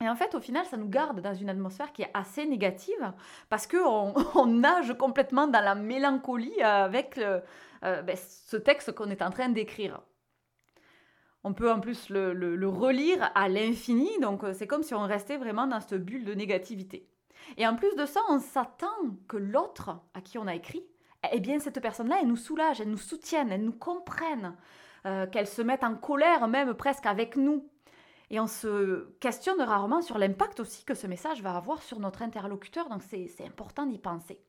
Et 0.00 0.08
en 0.08 0.16
fait, 0.16 0.34
au 0.34 0.40
final, 0.40 0.64
ça 0.64 0.78
nous 0.78 0.88
garde 0.88 1.20
dans 1.20 1.34
une 1.34 1.50
atmosphère 1.50 1.92
qui 1.92 2.00
est 2.00 2.10
assez 2.14 2.46
négative 2.46 3.12
parce 3.50 3.66
qu'on 3.66 4.14
on 4.34 4.46
nage 4.46 4.96
complètement 4.96 5.46
dans 5.46 5.62
la 5.62 5.74
mélancolie 5.74 6.62
avec 6.62 7.18
euh, 7.18 7.42
ben, 7.82 8.16
ce 8.16 8.56
texte 8.56 8.92
qu'on 8.92 9.10
est 9.10 9.20
en 9.20 9.30
train 9.30 9.50
d'écrire. 9.50 10.00
On 11.48 11.52
peut 11.52 11.70
en 11.70 11.78
plus 11.78 12.10
le, 12.10 12.68
relire 12.68 13.30
à 13.36 13.48
l'infini, 13.48 14.10
donc 14.20 14.42
euh, 14.42 14.52
c'est 14.52 14.66
comme 14.66 14.82
si 14.82 14.94
on 14.94 15.06
restait 15.06 15.36
vraiment 15.36 15.68
dans 15.68 15.78
cette 15.78 16.04
bulle 16.04 16.24
de 16.24 16.34
négativité. 16.34 17.08
Et 17.56 17.64
en 17.68 17.76
plus 17.76 17.94
de 17.94 18.04
ça, 18.04 18.18
on 18.28 18.40
s'attend 18.40 18.88
que 19.28 19.36
l'autre 19.36 19.96
à 20.14 20.20
qui 20.22 20.38
on 20.38 20.48
a 20.48 20.56
écrit, 20.56 20.84
eh 21.30 21.38
bien 21.38 21.60
cette 21.60 21.80
personne-là, 21.80 22.16
elle 22.20 22.26
nous 22.26 22.34
soulage, 22.34 22.80
elle 22.80 22.90
nous 22.90 22.96
soutienne, 22.96 23.52
elle 23.52 23.62
nous 23.62 23.78
comprenne, 23.78 24.56
euh, 25.06 25.28
qu'elle 25.28 25.46
se 25.46 25.62
mette 25.62 25.84
en 25.84 25.94
colère 25.94 26.48
même 26.48 26.74
presque 26.74 27.06
avec 27.06 27.36
nous. 27.36 27.70
Et 28.30 28.40
on 28.40 28.48
se 28.48 29.08
questionne 29.20 29.62
rarement 29.62 30.02
sur 30.02 30.18
l'impact 30.18 30.58
aussi 30.58 30.84
que 30.84 30.94
ce 30.94 31.06
message 31.06 31.42
va 31.42 31.54
avoir 31.54 31.80
sur 31.80 32.00
notre 32.00 32.22
interlocuteur, 32.22 32.88
donc 32.88 33.02
c'est 33.04 33.46
important 33.46 33.86
d'y 33.86 33.98
penser. 33.98 34.40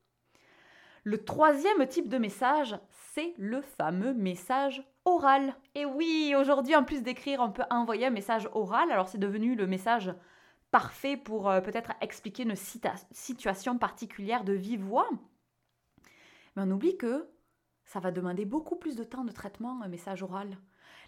Le 1.08 1.24
troisième 1.24 1.88
type 1.88 2.10
de 2.10 2.18
message, 2.18 2.78
c'est 3.14 3.34
le 3.38 3.62
fameux 3.62 4.14
message 4.14 4.84
oral. 5.06 5.56
Et 5.74 5.86
oui, 5.86 6.36
aujourd'hui, 6.38 6.76
en 6.76 6.84
plus 6.84 7.02
d'écrire, 7.02 7.40
on 7.40 7.50
peut 7.50 7.64
envoyer 7.70 8.08
un 8.08 8.10
message 8.10 8.50
oral. 8.52 8.92
Alors 8.92 9.08
c'est 9.08 9.18
devenu 9.18 9.56
le 9.56 9.68
message 9.68 10.14
parfait 10.70 11.16
pour 11.16 11.50
euh, 11.50 11.62
peut-être 11.62 11.94
expliquer 12.02 12.44
une 12.44 12.58
situation 12.58 13.78
particulière 13.78 14.44
de 14.44 14.52
vive 14.52 14.82
voix. 14.82 15.08
Mais 16.58 16.64
on 16.64 16.72
oublie 16.72 16.98
que 16.98 17.30
ça 17.86 18.02
va 18.02 18.12
demander 18.12 18.44
beaucoup 18.44 18.76
plus 18.76 18.98
de 18.98 19.06
temps 19.06 19.24
de 19.24 19.32
traitement, 19.32 19.82
un 19.82 19.88
message 19.88 20.24
oral 20.24 20.58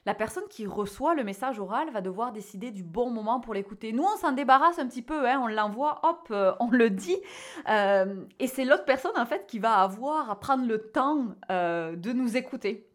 la 0.09 0.15
personne 0.15 0.45
qui 0.49 0.65
reçoit 0.65 1.13
le 1.13 1.23
message 1.23 1.59
oral 1.59 1.91
va 1.91 2.01
devoir 2.01 2.31
décider 2.31 2.71
du 2.71 2.81
bon 2.81 3.11
moment 3.11 3.39
pour 3.39 3.53
l'écouter. 3.53 3.93
Nous, 3.93 4.01
on 4.01 4.17
s'en 4.17 4.31
débarrasse 4.31 4.79
un 4.79 4.87
petit 4.87 5.03
peu, 5.03 5.29
hein, 5.29 5.39
on 5.39 5.45
l'envoie, 5.45 5.99
hop, 6.01 6.29
euh, 6.31 6.51
on 6.59 6.71
le 6.71 6.89
dit. 6.89 7.17
Euh, 7.69 8.15
et 8.39 8.47
c'est 8.47 8.65
l'autre 8.65 8.85
personne, 8.85 9.15
en 9.15 9.27
fait, 9.27 9.45
qui 9.45 9.59
va 9.59 9.75
avoir 9.81 10.31
à 10.31 10.39
prendre 10.39 10.65
le 10.65 10.79
temps 10.81 11.27
euh, 11.51 11.95
de 11.95 12.11
nous 12.11 12.37
écouter. 12.37 12.87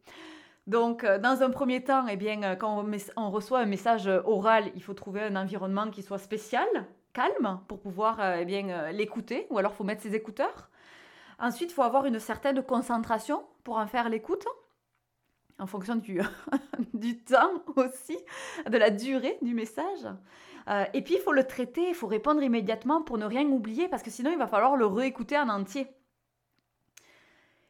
Donc, 0.67 1.07
dans 1.07 1.45
un 1.45 1.51
premier 1.51 1.85
temps, 1.85 2.05
eh 2.09 2.17
bien, 2.17 2.57
quand 2.57 2.85
on, 3.17 3.31
reçoit 3.31 3.61
un 3.61 3.67
message 3.67 4.09
oral, 4.25 4.73
il 4.75 4.83
faut 4.83 4.95
trouver 4.95 5.23
un 5.23 5.37
environnement 5.37 5.91
qui 5.91 6.03
soit 6.03 6.19
spécial, 6.19 6.67
calme, 7.13 7.61
pour 7.69 7.79
pouvoir 7.79 8.19
eh 8.41 8.45
bien, 8.45 8.91
l'écouter, 8.91 9.47
ou 9.51 9.59
alors 9.59 9.71
il 9.71 9.77
faut 9.77 9.85
mettre 9.85 10.03
ses 10.03 10.17
écouteurs. 10.17 10.69
Ensuite, 11.39 11.71
il 11.71 11.75
faut 11.75 11.83
avoir 11.83 12.07
une 12.07 12.19
certaine 12.19 12.61
concentration 12.61 13.45
pour 13.63 13.77
en 13.77 13.87
faire 13.87 14.09
l'écoute 14.09 14.47
en 15.59 15.67
fonction 15.67 15.97
du, 15.97 16.21
du 16.95 17.19
temps 17.19 17.63
aussi, 17.77 18.19
de 18.69 18.77
la 18.77 18.91
durée 18.91 19.39
du 19.43 19.55
message. 19.55 20.07
Euh, 20.69 20.85
et 20.95 21.03
puis, 21.03 21.15
il 21.15 21.21
faut 21.21 21.33
le 21.33 21.45
traiter, 21.45 21.89
il 21.89 21.95
faut 21.95 22.07
répondre 22.07 22.43
immédiatement 22.43 23.03
pour 23.03 23.19
ne 23.19 23.27
rien 23.27 23.45
oublier, 23.47 23.89
parce 23.89 24.03
que 24.03 24.11
sinon, 24.11 24.31
il 24.33 24.39
va 24.39 24.47
falloir 24.47 24.77
le 24.77 24.87
réécouter 24.87 25.39
en 25.39 25.49
entier. 25.49 25.87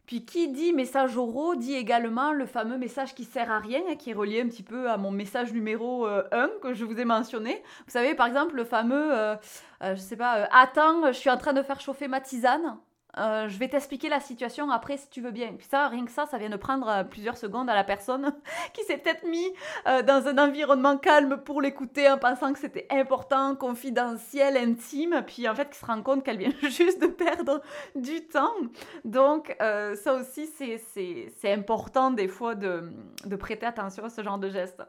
Puis, 0.07 0.27
qui 0.27 0.49
dit 0.49 0.73
message 0.73 1.17
oraux 1.17 1.55
dit 1.57 1.75
également 1.75 2.33
le 2.33 2.45
fameux 2.45 2.77
message 2.77 3.15
qui 3.15 3.25
sert 3.25 3.51
à 3.51 3.59
rien, 3.59 3.81
hein, 3.89 3.97
qui 3.97 4.11
est 4.11 4.15
relié 4.15 4.43
un 4.43 4.49
petit 4.49 4.63
peu 4.63 4.91
à 4.91 4.99
mon 4.99 5.11
message 5.11 5.53
numéro 5.53 6.05
1 6.05 6.09
euh, 6.09 6.49
que 6.61 6.75
je 6.75 6.85
vous 6.85 6.99
ai 7.01 7.07
mentionné. 7.07 7.63
Vous 7.87 7.93
savez, 7.93 8.15
par 8.15 8.27
exemple, 8.27 8.55
le 8.55 8.65
fameux, 8.65 9.15
euh, 9.15 9.35
je 9.81 9.97
sais 9.97 10.17
pas, 10.17 10.47
attends, 10.53 11.07
je 11.07 11.19
suis 11.19 11.31
en 11.31 11.39
train 11.39 11.55
de 11.55 11.63
faire 11.63 11.81
chauffer 11.81 12.07
ma 12.07 12.21
tisane. 12.21 12.79
Euh, 13.19 13.49
je 13.49 13.59
vais 13.59 13.69
t'expliquer 13.69 14.09
la 14.09 14.21
situation 14.21 14.71
après 14.71 14.97
si 14.97 15.09
tu 15.09 15.21
veux 15.21 15.31
bien. 15.31 15.53
Puis 15.57 15.67
ça, 15.71 15.89
rien 15.89 16.05
que 16.05 16.11
ça, 16.11 16.27
ça 16.27 16.39
vient 16.39 16.51
de 16.51 16.57
prendre 16.57 16.89
euh, 16.89 17.05
plusieurs 17.05 17.37
secondes 17.37 17.71
à 17.71 17.75
la 17.75 17.85
personne 17.85 18.35
qui 18.73 18.83
s'est 18.85 18.99
peut-être 18.99 19.25
mis 19.25 19.47
euh, 19.87 20.03
dans 20.03 20.27
un 20.27 20.39
environnement 20.39 20.99
calme 20.99 21.39
pour 21.45 21.63
l'écouter 21.63 22.11
en 22.11 22.19
pensant 22.19 22.53
que 22.53 22.59
c'était 22.59 22.87
important, 22.91 23.55
confidentiel, 23.55 24.57
intime, 24.57 25.23
puis 25.27 25.49
en 25.49 25.55
fait 25.55 25.71
qui 25.71 25.79
se 25.79 25.87
rend 25.87 26.03
compte 26.03 26.25
qu'elle 26.25 26.39
vient 26.39 26.53
juste 26.63 27.01
de 27.01 27.07
perdre 27.07 27.61
du 27.95 28.27
temps. 28.27 28.53
Donc 29.05 29.57
ça 29.59 30.15
aussi, 30.15 30.47
c'est 30.47 31.53
important 31.53 32.11
des 32.11 32.29
fois 32.29 32.55
de, 32.55 32.93
de, 33.25 33.37
prêter 33.37 33.67
attention 33.67 34.05
à 34.05 34.11
ce 34.11 34.23
genre 34.23 34.39
de 34.39 34.49
gestes. 34.49 34.83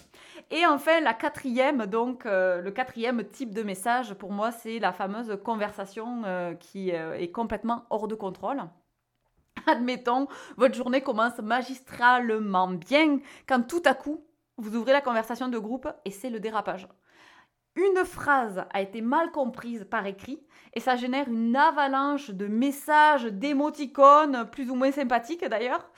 Et 0.51 0.65
enfin, 0.65 1.00
la 1.01 1.13
quatrième, 1.13 1.86
donc 1.86 2.25
le 2.25 2.70
quatrième 2.70 3.24
type 3.25 3.53
de 3.53 3.63
message 3.63 4.13
pour 4.13 4.32
moi, 4.32 4.51
c'est 4.51 4.79
la 4.79 4.91
fameuse 4.91 5.38
conversation 5.44 6.24
qui 6.60 6.89
est 6.89 7.32
complètement 7.32 7.86
hors 7.89 8.08
de 8.08 8.14
contrôle. 8.15 8.63
Admettons, 9.67 10.27
votre 10.57 10.75
journée 10.75 11.01
commence 11.01 11.38
magistralement 11.39 12.67
bien 12.67 13.19
quand 13.48 13.67
tout 13.67 13.81
à 13.86 13.93
coup, 13.93 14.24
vous 14.57 14.75
ouvrez 14.75 14.93
la 14.93 15.01
conversation 15.01 15.48
de 15.48 15.57
groupe 15.57 15.88
et 16.05 16.12
c'est 16.12 16.29
le 16.29 16.39
dérapage. 16.39 16.88
Une 17.75 18.05
phrase 18.05 18.63
a 18.72 18.81
été 18.81 19.01
mal 19.01 19.31
comprise 19.31 19.86
par 19.89 20.05
écrit 20.05 20.39
et 20.74 20.79
ça 20.79 20.95
génère 20.95 21.27
une 21.27 21.55
avalanche 21.57 22.29
de 22.29 22.48
messages, 22.48 23.25
d'émoticônes, 23.25 24.50
plus 24.50 24.69
ou 24.69 24.75
moins 24.75 24.91
sympathiques 24.91 25.45
d'ailleurs. 25.45 25.89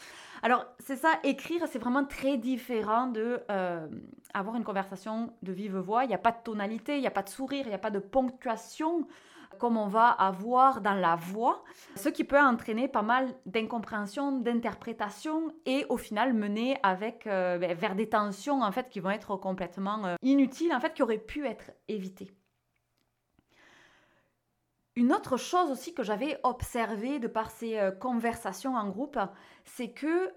Alors 0.42 0.66
c'est 0.80 0.96
ça, 0.96 1.20
écrire, 1.24 1.68
c'est 1.68 1.80
vraiment 1.80 2.06
très 2.06 2.38
différent 2.38 3.08
de 3.08 3.42
euh, 3.52 3.88
avoir 4.34 4.56
une 4.56 4.64
conversation 4.64 5.34
de 5.44 5.52
vive 5.52 5.78
voix. 5.78 6.04
Il 6.04 6.08
n'y 6.08 6.16
a 6.16 6.20
pas 6.20 6.32
de 6.32 6.42
tonalité, 6.44 6.96
il 6.96 7.02
n'y 7.02 7.08
a 7.08 7.12
pas 7.12 7.24
de 7.24 7.30
sourire, 7.30 7.66
il 7.66 7.70
n'y 7.70 7.76
a 7.76 7.80
pas 7.80 7.92
de 7.92 8.00
ponctuation 8.00 9.08
comme 9.58 9.78
on 9.78 9.88
va 9.88 10.10
avoir 10.10 10.82
dans 10.82 10.94
la 10.94 11.16
voix, 11.16 11.64
ce 11.96 12.10
qui 12.10 12.24
peut 12.24 12.40
entraîner 12.40 12.88
pas 12.88 13.02
mal 13.02 13.34
d'incompréhension, 13.46 14.32
d'interprétation 14.32 15.54
et 15.66 15.86
au 15.90 15.98
final 15.98 16.34
mener 16.34 16.78
avec, 16.84 17.28
euh, 17.28 17.58
ben, 17.58 17.76
vers 17.76 17.96
des 17.96 18.10
tensions 18.10 18.62
en 18.62 18.72
fait 18.72 18.90
qui 18.90 19.00
vont 19.00 19.10
être 19.10 19.36
complètement 19.38 20.06
euh, 20.06 20.16
inutiles, 20.22 20.74
en 20.74 20.80
fait 20.80 20.94
qui 20.94 21.04
auraient 21.04 21.18
pu 21.18 21.46
être 21.46 21.72
évitées. 21.88 22.32
Une 24.96 25.14
autre 25.14 25.38
chose 25.38 25.70
aussi 25.70 25.94
que 25.94 26.04
j'avais 26.04 26.40
observé 26.44 27.20
de 27.20 27.28
par 27.28 27.52
ces 27.52 27.78
euh, 27.78 27.92
conversations 27.92 28.76
en 28.76 28.90
groupe, 28.90 29.20
c'est 29.64 29.92
que 29.92 30.34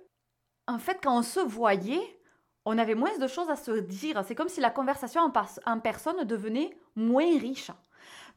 en 0.67 0.79
fait 0.79 0.99
quand 1.02 1.19
on 1.19 1.23
se 1.23 1.40
voyait, 1.40 2.21
on 2.67 2.76
avait 2.76 2.95
moins 2.95 3.17
de 3.17 3.26
choses 3.26 3.49
à 3.49 3.57
se 3.57 3.81
dire. 3.81 4.23
C'est 4.26 4.35
comme 4.35 4.50
si 4.50 4.61
la 4.61 4.71
conversation 4.71 5.33
en 5.67 5.81
personne 5.81 6.25
devenait 6.25 6.76
moins 6.95 7.38
riche. 7.38 7.71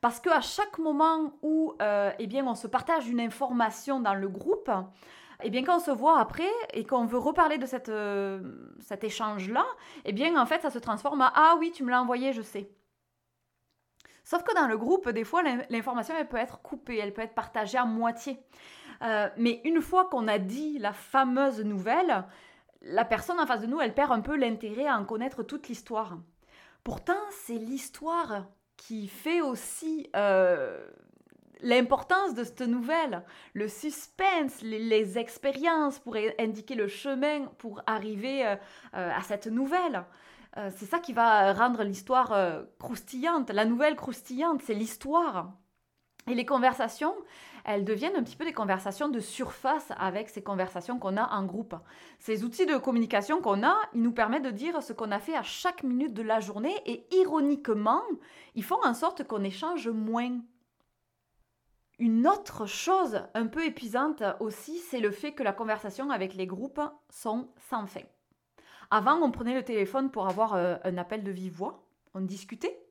Parce 0.03 0.19
qu'à 0.19 0.41
chaque 0.41 0.79
moment 0.79 1.31
où 1.43 1.75
euh, 1.81 2.11
eh 2.19 2.27
bien, 2.27 2.45
on 2.45 2.55
se 2.55 2.67
partage 2.67 3.07
une 3.07 3.21
information 3.21 4.01
dans 4.01 4.15
le 4.15 4.27
groupe, 4.27 4.69
eh 5.41 5.49
bien, 5.49 5.63
quand 5.63 5.77
on 5.77 5.79
se 5.79 5.91
voit 5.91 6.19
après 6.19 6.51
et 6.73 6.83
qu'on 6.83 7.05
veut 7.05 7.17
reparler 7.17 7.57
de 7.57 7.65
cette, 7.65 7.87
euh, 7.87 8.41
cet 8.81 9.05
échange-là, 9.05 9.65
eh 10.03 10.11
bien, 10.11 10.35
en 10.35 10.45
fait, 10.45 10.61
ça 10.61 10.71
se 10.71 10.77
transforme 10.77 11.21
à 11.21 11.31
Ah 11.33 11.55
oui, 11.57 11.71
tu 11.71 11.85
me 11.85 11.89
l'as 11.89 12.01
envoyé, 12.01 12.33
je 12.33 12.41
sais. 12.41 12.69
Sauf 14.25 14.43
que 14.43 14.53
dans 14.53 14.67
le 14.67 14.77
groupe, 14.77 15.07
des 15.07 15.23
fois, 15.23 15.41
l'information, 15.69 16.13
elle 16.19 16.27
peut 16.27 16.35
être 16.35 16.61
coupée, 16.61 16.97
elle 16.97 17.13
peut 17.13 17.21
être 17.21 17.33
partagée 17.33 17.77
à 17.77 17.85
moitié. 17.85 18.43
Euh, 19.03 19.29
mais 19.37 19.61
une 19.63 19.79
fois 19.79 20.09
qu'on 20.09 20.27
a 20.27 20.37
dit 20.37 20.79
la 20.79 20.91
fameuse 20.91 21.63
nouvelle, 21.63 22.25
la 22.81 23.05
personne 23.05 23.39
en 23.39 23.47
face 23.47 23.61
de 23.61 23.67
nous, 23.67 23.79
elle 23.79 23.93
perd 23.93 24.11
un 24.11 24.19
peu 24.19 24.35
l'intérêt 24.35 24.85
à 24.85 24.99
en 24.99 25.05
connaître 25.05 25.43
toute 25.43 25.69
l'histoire. 25.69 26.17
Pourtant, 26.83 27.21
c'est 27.31 27.53
l'histoire 27.53 28.47
qui 28.77 29.07
fait 29.07 29.41
aussi 29.41 30.09
euh, 30.15 30.85
l'importance 31.61 32.33
de 32.33 32.43
cette 32.43 32.61
nouvelle, 32.61 33.23
le 33.53 33.67
suspense, 33.67 34.61
les, 34.61 35.17
expériences 35.17 35.99
pour 35.99 36.17
indiquer 36.39 36.75
le 36.75 36.87
chemin 36.87 37.45
pour 37.57 37.81
arriver 37.87 38.45
euh, 38.45 38.55
euh, 38.95 39.11
à 39.15 39.21
cette 39.21 39.47
nouvelle. 39.47 40.03
c'est 40.77 40.85
ça 40.85 40.99
qui 40.99 41.13
va 41.13 41.53
rendre 41.53 41.83
l'histoire 41.83 42.31
croustillante, 42.77 43.49
la 43.49 43.65
nouvelle 43.65 43.95
croustillante, 43.95 44.61
c'est 44.61 44.75
l'histoire. 44.75 45.53
Et 46.29 46.35
les 46.35 46.45
conversations, 46.45 47.15
elles 47.63 47.85
deviennent 47.85 48.15
un 48.15 48.23
petit 48.23 48.35
peu 48.35 48.45
des 48.45 48.53
conversations 48.53 49.07
de 49.07 49.19
surface 49.19 49.91
avec 49.97 50.29
ces 50.29 50.43
conversations 50.43 50.99
qu'on 50.99 51.17
a 51.17 51.33
en 51.33 51.45
groupe. 51.45 51.75
Ces 52.19 52.43
outils 52.43 52.65
de 52.65 52.77
communication 52.77 53.41
qu'on 53.41 53.63
a, 53.63 53.75
ils 53.93 54.01
nous 54.01 54.11
permettent 54.11 54.43
de 54.43 54.51
dire 54.51 54.83
ce 54.83 54.93
qu'on 54.93 55.11
a 55.11 55.19
fait 55.19 55.35
à 55.35 55.43
chaque 55.43 55.83
minute 55.83 56.13
de 56.13 56.23
la 56.23 56.39
journée 56.39 56.75
et 56.85 57.05
ironiquement, 57.15 58.01
ils 58.55 58.63
font 58.63 58.83
en 58.83 58.93
sorte 58.93 59.25
qu'on 59.25 59.43
échange 59.43 59.87
moins. 59.87 60.39
Une 61.99 62.27
autre 62.27 62.65
chose 62.65 63.21
un 63.33 63.47
peu 63.47 63.65
épuisante 63.65 64.23
aussi, 64.39 64.79
c'est 64.79 64.99
le 64.99 65.11
fait 65.11 65.31
que 65.31 65.43
la 65.43 65.53
conversation 65.53 66.09
avec 66.09 66.33
les 66.33 66.47
groupes 66.47 66.81
sont 67.09 67.49
sans 67.69 67.85
fin. 67.85 68.01
Avant, 68.91 69.21
on 69.21 69.31
prenait 69.31 69.53
le 69.53 69.63
téléphone 69.63 70.11
pour 70.11 70.27
avoir 70.27 70.53
euh, 70.53 70.75
un 70.83 70.97
appel 70.97 71.23
de 71.23 71.31
vive 71.31 71.53
voix, 71.53 71.85
on 72.13 72.21
discutait, 72.21 72.83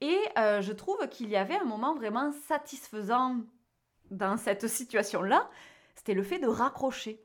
et 0.00 0.18
euh, 0.38 0.60
je 0.60 0.72
trouve 0.72 1.08
qu'il 1.08 1.30
y 1.30 1.36
avait 1.36 1.56
un 1.56 1.64
moment 1.64 1.94
vraiment 1.94 2.32
satisfaisant 2.32 3.36
dans 4.10 4.36
cette 4.36 4.68
situation-là, 4.68 5.48
c'était 5.94 6.14
le 6.14 6.22
fait 6.22 6.38
de 6.38 6.46
raccrocher. 6.46 7.22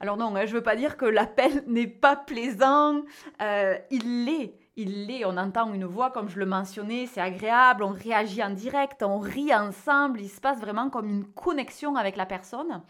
Alors 0.00 0.16
non, 0.16 0.34
hein, 0.36 0.46
je 0.46 0.52
ne 0.52 0.56
veux 0.56 0.62
pas 0.62 0.76
dire 0.76 0.96
que 0.96 1.04
l'appel 1.04 1.64
n'est 1.66 1.86
pas 1.86 2.16
plaisant, 2.16 3.02
euh, 3.42 3.76
il 3.90 4.24
l'est, 4.24 4.58
il 4.76 5.06
l'est, 5.06 5.24
on 5.24 5.36
entend 5.36 5.72
une 5.72 5.84
voix 5.84 6.10
comme 6.10 6.28
je 6.28 6.38
le 6.38 6.46
mentionnais, 6.46 7.06
c'est 7.06 7.20
agréable, 7.20 7.82
on 7.82 7.92
réagit 7.92 8.42
en 8.42 8.50
direct, 8.50 9.02
on 9.02 9.18
rit 9.18 9.54
ensemble, 9.54 10.20
il 10.20 10.28
se 10.28 10.40
passe 10.40 10.60
vraiment 10.60 10.90
comme 10.90 11.08
une 11.08 11.24
connexion 11.24 11.96
avec 11.96 12.16
la 12.16 12.26
personne. 12.26 12.82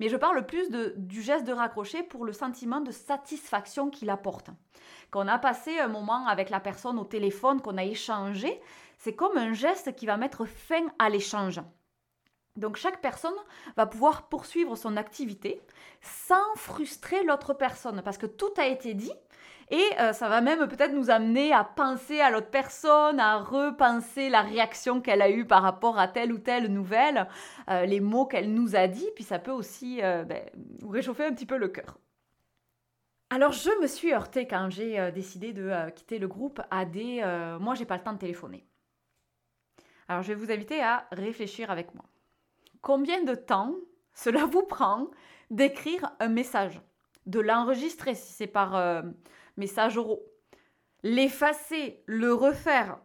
Mais 0.00 0.08
je 0.08 0.16
parle 0.16 0.44
plus 0.46 0.70
du 0.96 1.22
geste 1.22 1.46
de 1.46 1.52
raccrocher 1.52 2.02
pour 2.02 2.24
le 2.24 2.32
sentiment 2.32 2.80
de 2.80 2.90
satisfaction 2.90 3.90
qu'il 3.90 4.10
apporte. 4.10 4.50
Quand 5.10 5.24
on 5.24 5.28
a 5.28 5.38
passé 5.38 5.78
un 5.78 5.88
moment 5.88 6.26
avec 6.26 6.50
la 6.50 6.60
personne 6.60 6.98
au 6.98 7.04
téléphone, 7.04 7.62
qu'on 7.62 7.78
a 7.78 7.84
échangé, 7.84 8.60
c'est 8.98 9.14
comme 9.14 9.38
un 9.38 9.52
geste 9.52 9.94
qui 9.94 10.06
va 10.06 10.16
mettre 10.16 10.44
fin 10.44 10.86
à 10.98 11.08
l'échange. 11.08 11.60
Donc 12.56 12.76
chaque 12.76 13.00
personne 13.00 13.34
va 13.76 13.86
pouvoir 13.86 14.28
poursuivre 14.28 14.76
son 14.76 14.96
activité 14.96 15.60
sans 16.00 16.54
frustrer 16.56 17.22
l'autre 17.24 17.54
personne 17.54 18.02
parce 18.04 18.18
que 18.18 18.26
tout 18.26 18.52
a 18.56 18.66
été 18.66 18.94
dit 18.94 19.12
et 19.70 19.84
euh, 20.00 20.12
ça 20.12 20.28
va 20.28 20.40
même 20.40 20.66
peut-être 20.66 20.92
nous 20.92 21.10
amener 21.10 21.52
à 21.52 21.62
penser 21.62 22.20
à 22.20 22.30
l'autre 22.30 22.50
personne, 22.50 23.20
à 23.20 23.38
repenser 23.38 24.30
la 24.30 24.40
réaction 24.40 25.00
qu'elle 25.00 25.20
a 25.20 25.30
eue 25.30 25.44
par 25.44 25.62
rapport 25.62 25.98
à 25.98 26.08
telle 26.08 26.32
ou 26.32 26.38
telle 26.38 26.72
nouvelle, 26.72 27.28
euh, 27.68 27.84
les 27.84 28.00
mots 28.00 28.24
qu'elle 28.24 28.52
nous 28.54 28.76
a 28.76 28.86
dit, 28.86 29.08
puis 29.14 29.24
ça 29.24 29.38
peut 29.38 29.50
aussi 29.50 30.02
euh, 30.02 30.24
ben, 30.24 30.42
réchauffer 30.88 31.26
un 31.26 31.34
petit 31.34 31.46
peu 31.46 31.58
le 31.58 31.68
cœur. 31.68 31.98
Alors 33.30 33.52
je 33.52 33.70
me 33.82 33.86
suis 33.86 34.14
heurtée 34.14 34.46
quand 34.46 34.70
j'ai 34.70 35.12
décidé 35.12 35.52
de 35.52 35.90
quitter 35.90 36.18
le 36.18 36.28
groupe 36.28 36.62
à 36.70 36.86
des 36.86 37.22
moi 37.60 37.74
j'ai 37.74 37.84
pas 37.84 37.98
le 37.98 38.02
temps 38.02 38.14
de 38.14 38.18
téléphoner. 38.18 38.64
Alors 40.08 40.22
je 40.22 40.28
vais 40.28 40.34
vous 40.34 40.50
inviter 40.50 40.82
à 40.82 41.06
réfléchir 41.12 41.70
avec 41.70 41.94
moi. 41.94 42.06
Combien 42.82 43.22
de 43.22 43.34
temps 43.34 43.74
cela 44.12 44.44
vous 44.44 44.62
prend 44.62 45.10
d'écrire 45.50 46.12
un 46.20 46.28
message, 46.28 46.80
de 47.26 47.40
l'enregistrer 47.40 48.14
si 48.14 48.32
c'est 48.32 48.46
par 48.46 48.76
euh, 48.76 49.02
message 49.56 49.96
oraux, 49.96 50.24
l'effacer, 51.02 52.02
le 52.06 52.32
refaire? 52.32 52.98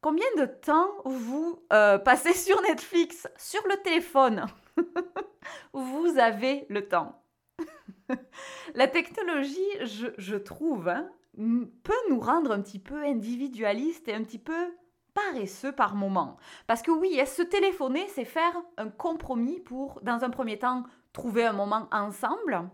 Combien 0.00 0.26
de 0.36 0.44
temps 0.46 0.90
vous 1.04 1.64
euh, 1.72 1.98
passez 2.04 2.32
sur 2.32 2.60
Netflix, 2.62 3.28
sur 3.36 3.66
le 3.66 3.76
téléphone? 3.82 4.46
Vous 5.72 6.18
avez 6.18 6.66
le 6.68 6.86
temps. 6.86 7.22
La 8.74 8.86
technologie, 8.86 9.58
je, 9.82 10.36
trouve, 10.36 10.88
hein, 10.88 11.10
peut 11.36 11.92
nous 12.10 12.20
rendre 12.20 12.52
un 12.52 12.62
petit 12.62 12.78
peu 12.78 13.02
individualistes 13.02 14.08
et 14.08 14.14
un 14.14 14.22
petit 14.22 14.38
peu 14.38 14.72
paresseux 15.18 15.72
par 15.72 15.94
moment. 15.94 16.36
Parce 16.66 16.82
que 16.82 16.90
oui, 16.90 17.20
se 17.26 17.42
téléphoner, 17.42 18.06
c'est 18.08 18.24
faire 18.24 18.56
un 18.76 18.88
compromis 18.88 19.60
pour, 19.60 20.00
dans 20.02 20.24
un 20.24 20.30
premier 20.30 20.58
temps, 20.58 20.84
trouver 21.12 21.44
un 21.44 21.52
moment 21.52 21.88
ensemble? 21.92 22.68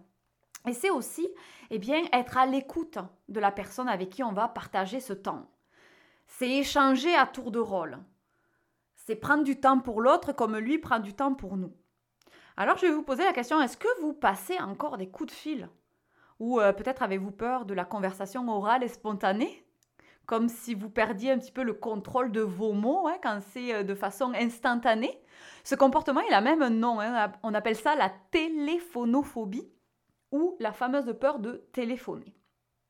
Et 0.67 0.73
c'est 0.73 0.91
aussi, 0.91 1.29
eh 1.71 1.79
bien, 1.79 2.03
être 2.13 2.39
à 2.39 2.47
l'écoute 2.47 2.99
de 3.29 3.41
la 3.41 3.51
personne 3.51 3.89
avec 3.89 4.11
qui 4.11 4.23
on 4.23 4.33
va 4.33 4.49
partager 4.49 5.01
ce 5.01 5.13
temps. 5.13 5.47
C'est 6.27 6.51
échanger 6.51 7.15
à 7.15 7.27
tour 7.27 7.51
de 7.51 7.59
rôle. 7.59 7.99
C'est 8.95 9.17
prendre 9.17 9.45
du 9.45 9.61
temps 9.61 9.81
pour 9.81 10.01
l'autre 10.01 10.33
comme 10.33 10.57
lui 10.57 10.79
prend 10.79 10.99
du 10.99 11.13
temps 11.13 11.35
pour 11.35 11.57
nous. 11.57 11.73
Alors 12.57 12.79
je 12.79 12.87
vais 12.87 12.93
vous 12.93 13.03
poser 13.03 13.25
la 13.25 13.33
question, 13.33 13.61
est-ce 13.61 13.77
que 13.77 14.01
vous 14.01 14.15
passez 14.15 14.59
encore 14.59 14.97
des 14.97 15.09
coups 15.09 15.33
de 15.33 15.37
fil? 15.37 15.69
Ou 16.39 16.61
euh, 16.61 16.73
peut-être 16.73 17.03
avez-vous 17.03 17.33
peur 17.33 17.67
de 17.67 17.75
la 17.75 17.85
conversation 17.85 18.49
orale 18.49 18.83
et 18.83 18.89
spontanée? 18.89 19.64
Comme 20.27 20.49
si 20.49 20.75
vous 20.75 20.89
perdiez 20.89 21.33
un 21.33 21.39
petit 21.39 21.53
peu 21.53 21.63
le 21.63 21.75
contrôle 21.75 22.33
de 22.33 22.41
vos 22.41 22.73
mots 22.73 23.07
hein, 23.07 23.17
quand 23.23 23.41
c'est 23.53 23.75
euh, 23.75 23.83
de 23.83 23.95
façon 23.95 24.33
instantanée 24.35 25.19
Ce 25.65 25.75
comportement, 25.75 26.21
il 26.21 26.35
a 26.35 26.41
même 26.41 26.63
un 26.63 26.71
nom, 26.71 27.01
hein. 27.01 27.33
on 27.43 27.55
appelle 27.55 27.77
ça 27.77 27.95
la 27.95 28.11
téléphonophobie 28.31 29.69
ou 30.33 30.57
la 30.61 30.73
fameuse 30.73 31.15
peur 31.21 31.39
de 31.39 31.65
téléphoner. 31.73 32.35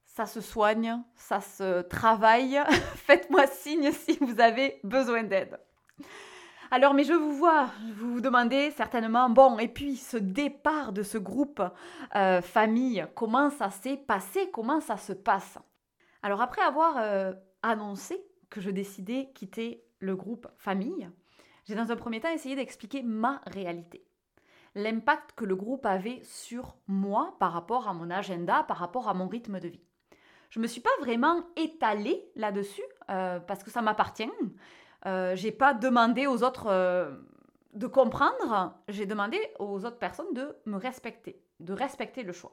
Ça 0.06 0.26
se 0.26 0.40
soigne, 0.40 1.02
ça 1.16 1.40
se 1.40 1.82
travaille. 1.82 2.60
Faites-moi 2.94 3.46
signe 3.48 3.90
si 3.90 4.16
vous 4.20 4.40
avez 4.40 4.78
besoin 4.84 5.24
d'aide. 5.24 5.58
Alors, 6.70 6.94
mais 6.94 7.04
je 7.04 7.12
vous 7.12 7.34
vois, 7.34 7.68
vous 7.96 8.14
vous 8.14 8.20
demandez 8.20 8.70
certainement, 8.72 9.28
bon, 9.28 9.58
et 9.58 9.68
puis 9.68 9.96
ce 9.96 10.16
départ 10.16 10.92
de 10.92 11.02
ce 11.02 11.18
groupe 11.18 11.62
euh, 12.16 12.40
famille, 12.42 13.06
comment 13.14 13.50
ça 13.50 13.70
s'est 13.70 13.96
passé, 13.96 14.50
comment 14.52 14.80
ça 14.80 14.96
se 14.96 15.12
passe? 15.12 15.58
Alors, 16.24 16.40
après 16.40 16.62
avoir 16.62 16.96
euh, 16.96 17.32
annoncé 17.62 18.20
que 18.50 18.60
je 18.60 18.70
décidais 18.70 19.30
quitter 19.34 19.84
le 20.00 20.16
groupe 20.16 20.48
famille, 20.58 21.08
j'ai 21.66 21.76
dans 21.76 21.92
un 21.92 21.96
premier 21.96 22.20
temps 22.20 22.32
essayé 22.32 22.56
d'expliquer 22.56 23.04
ma 23.04 23.40
réalité 23.46 24.04
l'impact 24.74 25.32
que 25.36 25.44
le 25.44 25.56
groupe 25.56 25.86
avait 25.86 26.20
sur 26.24 26.76
moi 26.86 27.36
par 27.38 27.52
rapport 27.52 27.88
à 27.88 27.94
mon 27.94 28.10
agenda, 28.10 28.64
par 28.64 28.78
rapport 28.78 29.08
à 29.08 29.14
mon 29.14 29.28
rythme 29.28 29.60
de 29.60 29.68
vie. 29.68 29.84
Je 30.50 30.58
ne 30.58 30.62
me 30.62 30.68
suis 30.68 30.80
pas 30.80 30.90
vraiment 31.00 31.44
étalée 31.56 32.30
là-dessus 32.36 32.82
euh, 33.10 33.40
parce 33.40 33.62
que 33.62 33.70
ça 33.70 33.82
m'appartient. 33.82 34.30
Euh, 35.06 35.34
j'ai 35.36 35.52
pas 35.52 35.74
demandé 35.74 36.26
aux 36.26 36.42
autres 36.42 36.66
euh, 36.68 37.12
de 37.74 37.86
comprendre, 37.86 38.74
j'ai 38.88 39.06
demandé 39.06 39.38
aux 39.58 39.84
autres 39.84 39.98
personnes 39.98 40.32
de 40.32 40.56
me 40.66 40.76
respecter, 40.76 41.42
de 41.60 41.72
respecter 41.72 42.22
le 42.22 42.32
choix. 42.32 42.52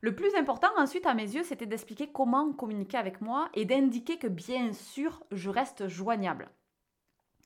Le 0.00 0.14
plus 0.14 0.34
important 0.36 0.68
ensuite 0.76 1.06
à 1.06 1.14
mes 1.14 1.34
yeux, 1.34 1.42
c'était 1.42 1.66
d'expliquer 1.66 2.08
comment 2.12 2.52
communiquer 2.52 2.96
avec 2.96 3.20
moi 3.20 3.48
et 3.54 3.64
d'indiquer 3.64 4.16
que 4.16 4.28
bien 4.28 4.72
sûr, 4.72 5.24
je 5.32 5.50
reste 5.50 5.88
joignable. 5.88 6.50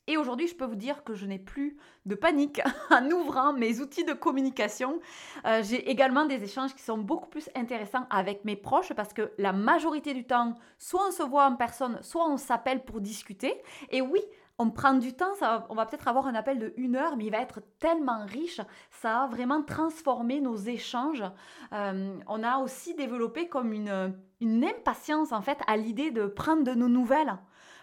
Et 0.09 0.17
aujourd'hui, 0.17 0.49
je 0.49 0.57
peux 0.57 0.65
vous 0.65 0.75
dire 0.75 1.05
que 1.05 1.15
je 1.15 1.27
n'ai 1.27 1.39
plus 1.39 1.77
de 2.07 2.17
panique 2.17 2.61
en 2.91 3.09
ouvrant 3.11 3.53
mes 3.53 3.81
outils 3.81 4.05
de 4.05 4.13
communication. 4.13 5.01
Euh, 5.47 5.63
j'ai 5.63 5.89
également 5.89 6.27
des 6.27 6.43
échanges 6.43 6.75
qui 6.75 6.83
sont 6.83 6.99
beaucoup 6.99 7.29
plus 7.29 7.49
intéressants 7.55 8.07
avec 8.11 8.45
mes 8.45 8.57
proches 8.57 8.93
parce 8.95 9.13
que 9.13 9.31
la 9.39 9.53
majorité 9.53 10.13
du 10.13 10.25
temps, 10.25 10.55
soit 10.79 11.07
on 11.09 11.13
se 11.13 11.23
voit 11.23 11.47
en 11.47 11.55
personne, 11.55 12.01
soit 12.03 12.29
on 12.29 12.37
s'appelle 12.37 12.85
pour 12.85 13.01
discuter. 13.01 13.55
Et 13.91 14.03
oui, 14.03 14.21
on 14.63 14.71
prend 14.71 14.95
du 14.95 15.13
temps, 15.13 15.35
ça, 15.41 15.67
on 15.71 15.75
va 15.75 15.87
peut-être 15.87 16.07
avoir 16.07 16.29
un 16.29 16.37
appel 16.37 16.61
de 16.61 16.73
une 16.77 16.95
heure, 16.95 17.17
mais 17.17 17.25
il 17.25 17.33
va 17.33 17.41
être 17.41 17.61
tellement 17.81 18.25
riche, 18.25 18.61
ça 18.91 19.23
a 19.23 19.27
vraiment 19.27 19.63
transformé 19.63 20.41
nos 20.41 20.57
échanges. 20.57 21.25
Euh, 21.73 22.17
on 22.29 22.45
a 22.45 22.59
aussi 22.59 22.95
développé 22.95 23.49
comme 23.49 23.73
une, 23.73 24.15
impatience 24.41 25.33
en 25.33 25.43
fait 25.43 25.59
à 25.67 25.77
l'idée 25.77 26.11
de 26.11 26.27
prendre 26.27 26.63
de 26.63 26.75
nos 26.75 26.89
nouvelles 26.89 27.37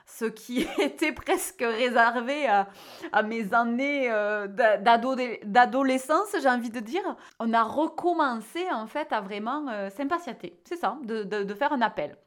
ce 0.05 0.25
qui 0.25 0.61
était 0.79 1.11
presque 1.11 1.61
réservé 1.61 2.47
à, 2.47 3.23
mes 3.23 3.53
années 3.53 4.09
euh, 4.09 4.47
d'adolescence, 4.47 6.35
j'ai 6.41 6.49
envie 6.49 6.71
de 6.71 6.79
dire. 6.79 7.03
On 7.39 7.53
a 7.53 7.61
recommencé 7.61 8.65
en 8.71 8.87
fait 8.87 9.13
à 9.13 9.21
vraiment 9.21 9.67
euh, 9.69 9.89
s'impatienter, 9.91 10.59
c'est 10.63 10.77
ça, 10.77 10.97
de, 11.03 11.53
faire 11.53 11.73
un 11.73 11.81
appel. 11.81 12.17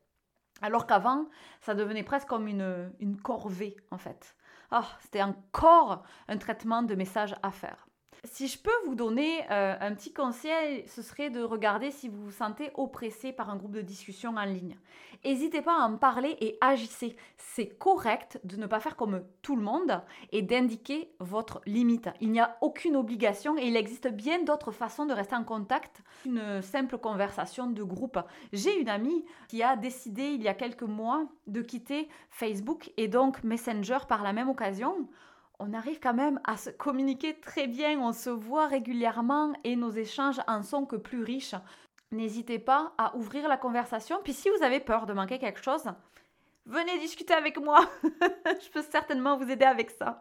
Alors 0.60 0.86
qu'avant, 0.86 1.26
ça 1.60 1.74
devenait 1.74 2.04
presque 2.04 2.28
comme 2.28 2.46
une 2.46 3.16
corvée 3.22 3.76
en 3.90 3.98
fait. 3.98 4.36
Oh, 4.72 4.80
c'était 5.00 5.22
encore 5.22 6.02
un 6.28 6.38
traitement 6.38 6.82
de 6.82 6.94
messages 6.94 7.34
à 7.42 7.50
faire. 7.50 7.86
Si 8.24 8.46
je 8.46 8.56
peux 8.56 8.70
vous 8.86 8.94
donner 8.94 9.40
euh, 9.50 9.74
un 9.80 9.96
petit 9.96 10.12
conseil, 10.12 10.84
ce 10.86 11.02
serait 11.02 11.28
de 11.28 11.42
regarder 11.42 11.90
si 11.90 12.08
vous 12.08 12.22
vous 12.26 12.30
sentez 12.30 12.70
oppressé 12.76 13.32
par 13.32 13.50
un 13.50 13.56
groupe 13.56 13.72
de 13.72 13.80
discussion 13.80 14.36
en 14.36 14.44
ligne. 14.44 14.76
N'hésitez 15.24 15.60
pas 15.60 15.82
à 15.82 15.88
en 15.88 15.96
parler 15.96 16.36
et 16.40 16.56
agissez. 16.60 17.16
C'est 17.36 17.66
correct 17.66 18.40
de 18.44 18.54
ne 18.56 18.66
pas 18.66 18.78
faire 18.78 18.94
comme 18.94 19.24
tout 19.42 19.56
le 19.56 19.62
monde 19.62 20.00
et 20.30 20.42
d'indiquer 20.42 21.12
votre 21.18 21.62
limite. 21.66 22.10
Il 22.20 22.30
n'y 22.30 22.38
a 22.38 22.58
aucune 22.60 22.94
obligation 22.94 23.58
et 23.58 23.66
il 23.66 23.76
existe 23.76 24.06
bien 24.06 24.44
d'autres 24.44 24.70
façons 24.70 25.04
de 25.04 25.12
rester 25.12 25.34
en 25.34 25.42
contact. 25.42 26.00
Une 26.24 26.62
simple 26.62 26.98
conversation 26.98 27.66
de 27.66 27.82
groupe. 27.82 28.20
J'ai 28.52 28.80
une 28.80 28.88
amie 28.88 29.24
qui 29.48 29.64
a 29.64 29.74
décidé 29.74 30.26
il 30.26 30.42
y 30.42 30.48
a 30.48 30.54
quelques 30.54 30.82
mois 30.82 31.26
de 31.48 31.60
quitter 31.60 32.08
Facebook 32.30 32.92
et 32.96 33.08
donc 33.08 33.42
Messenger 33.42 33.98
par 34.08 34.22
la 34.22 34.32
même 34.32 34.48
occasion 34.48 35.08
on 35.58 35.72
arrive 35.72 36.00
quand 36.00 36.14
même 36.14 36.40
à 36.44 36.56
se 36.56 36.70
communiquer 36.70 37.38
très 37.40 37.66
bien, 37.66 38.00
on 38.00 38.12
se 38.12 38.30
voit 38.30 38.66
régulièrement 38.66 39.52
et 39.64 39.76
nos 39.76 39.90
échanges 39.90 40.40
en 40.46 40.62
sont 40.62 40.86
que 40.86 40.96
plus 40.96 41.22
riches. 41.22 41.54
N'hésitez 42.10 42.58
pas 42.58 42.92
à 42.98 43.16
ouvrir 43.16 43.48
la 43.48 43.56
conversation. 43.56 44.20
Puis 44.22 44.34
si 44.34 44.50
vous 44.50 44.62
avez 44.62 44.80
peur 44.80 45.06
de 45.06 45.12
manquer 45.12 45.38
quelque 45.38 45.62
chose, 45.62 45.84
venez 46.66 46.98
discuter 46.98 47.34
avec 47.34 47.58
moi. 47.58 47.88
je 48.02 48.68
peux 48.70 48.82
certainement 48.82 49.36
vous 49.36 49.50
aider 49.50 49.64
avec 49.64 49.90
ça. 49.90 50.20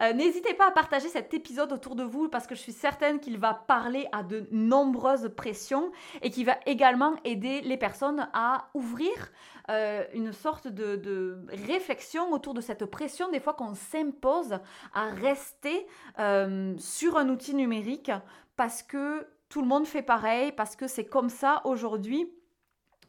Euh, 0.00 0.12
n'hésitez 0.12 0.54
pas 0.54 0.68
à 0.68 0.70
partager 0.70 1.08
cet 1.08 1.34
épisode 1.34 1.72
autour 1.72 1.96
de 1.96 2.04
vous 2.04 2.28
parce 2.28 2.46
que 2.46 2.54
je 2.54 2.60
suis 2.60 2.72
certaine 2.72 3.20
qu'il 3.20 3.38
va 3.38 3.54
parler 3.54 4.06
à 4.12 4.22
de 4.22 4.46
nombreuses 4.50 5.30
pressions 5.36 5.90
et 6.22 6.30
qu'il 6.30 6.46
va 6.46 6.58
également 6.66 7.14
aider 7.24 7.60
les 7.62 7.76
personnes 7.76 8.28
à 8.32 8.68
ouvrir 8.74 9.10
euh, 9.68 10.04
une 10.14 10.32
sorte 10.32 10.68
de, 10.68 11.44
réflexion 11.66 12.32
autour 12.32 12.54
de 12.54 12.60
cette 12.60 12.86
pression 12.86 13.30
des 13.30 13.40
fois 13.40 13.54
qu'on 13.54 13.74
s'impose 13.74 14.58
à 14.94 15.10
rester 15.10 15.86
euh, 16.18 16.74
sur 16.78 17.16
un 17.16 17.28
outil 17.28 17.54
numérique 17.54 18.10
parce 18.56 18.82
que 18.82 19.26
tout 19.48 19.62
le 19.62 19.66
monde 19.66 19.86
fait 19.86 20.02
pareil, 20.02 20.52
parce 20.52 20.76
que 20.76 20.86
c'est 20.86 21.06
comme 21.06 21.28
ça 21.28 21.60
aujourd'hui 21.64 22.32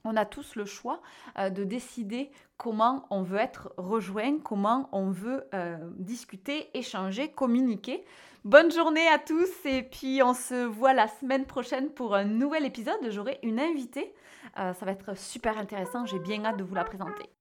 on 0.03 0.15
a 0.15 0.25
tous 0.25 0.55
le 0.55 0.65
choix 0.65 1.01
euh, 1.37 1.49
de 1.49 1.63
décider 1.63 2.31
comment 2.57 3.05
on 3.09 3.23
veut 3.23 3.39
être 3.39 3.73
rejoint, 3.77 4.39
comment 4.39 4.89
on 4.91 5.09
veut 5.09 5.45
euh, 5.53 5.77
discuter, 5.97 6.69
échanger, 6.77 7.31
communiquer. 7.31 8.03
Bonne 8.43 8.71
journée 8.71 9.07
à 9.07 9.19
tous 9.19 9.49
et 9.65 9.83
puis 9.83 10.21
on 10.23 10.33
se 10.33 10.65
voit 10.65 10.93
la 10.93 11.07
semaine 11.07 11.45
prochaine 11.45 11.89
pour 11.89 12.15
un 12.15 12.25
nouvel 12.25 12.65
épisode. 12.65 12.99
J'aurai 13.09 13.39
une 13.43 13.59
invitée. 13.59 14.13
Euh, 14.57 14.73
ça 14.73 14.85
va 14.85 14.91
être 14.91 15.17
super 15.17 15.57
intéressant, 15.57 16.05
j'ai 16.05 16.19
bien 16.19 16.43
hâte 16.45 16.57
de 16.57 16.63
vous 16.63 16.75
la 16.75 16.83
présenter. 16.83 17.40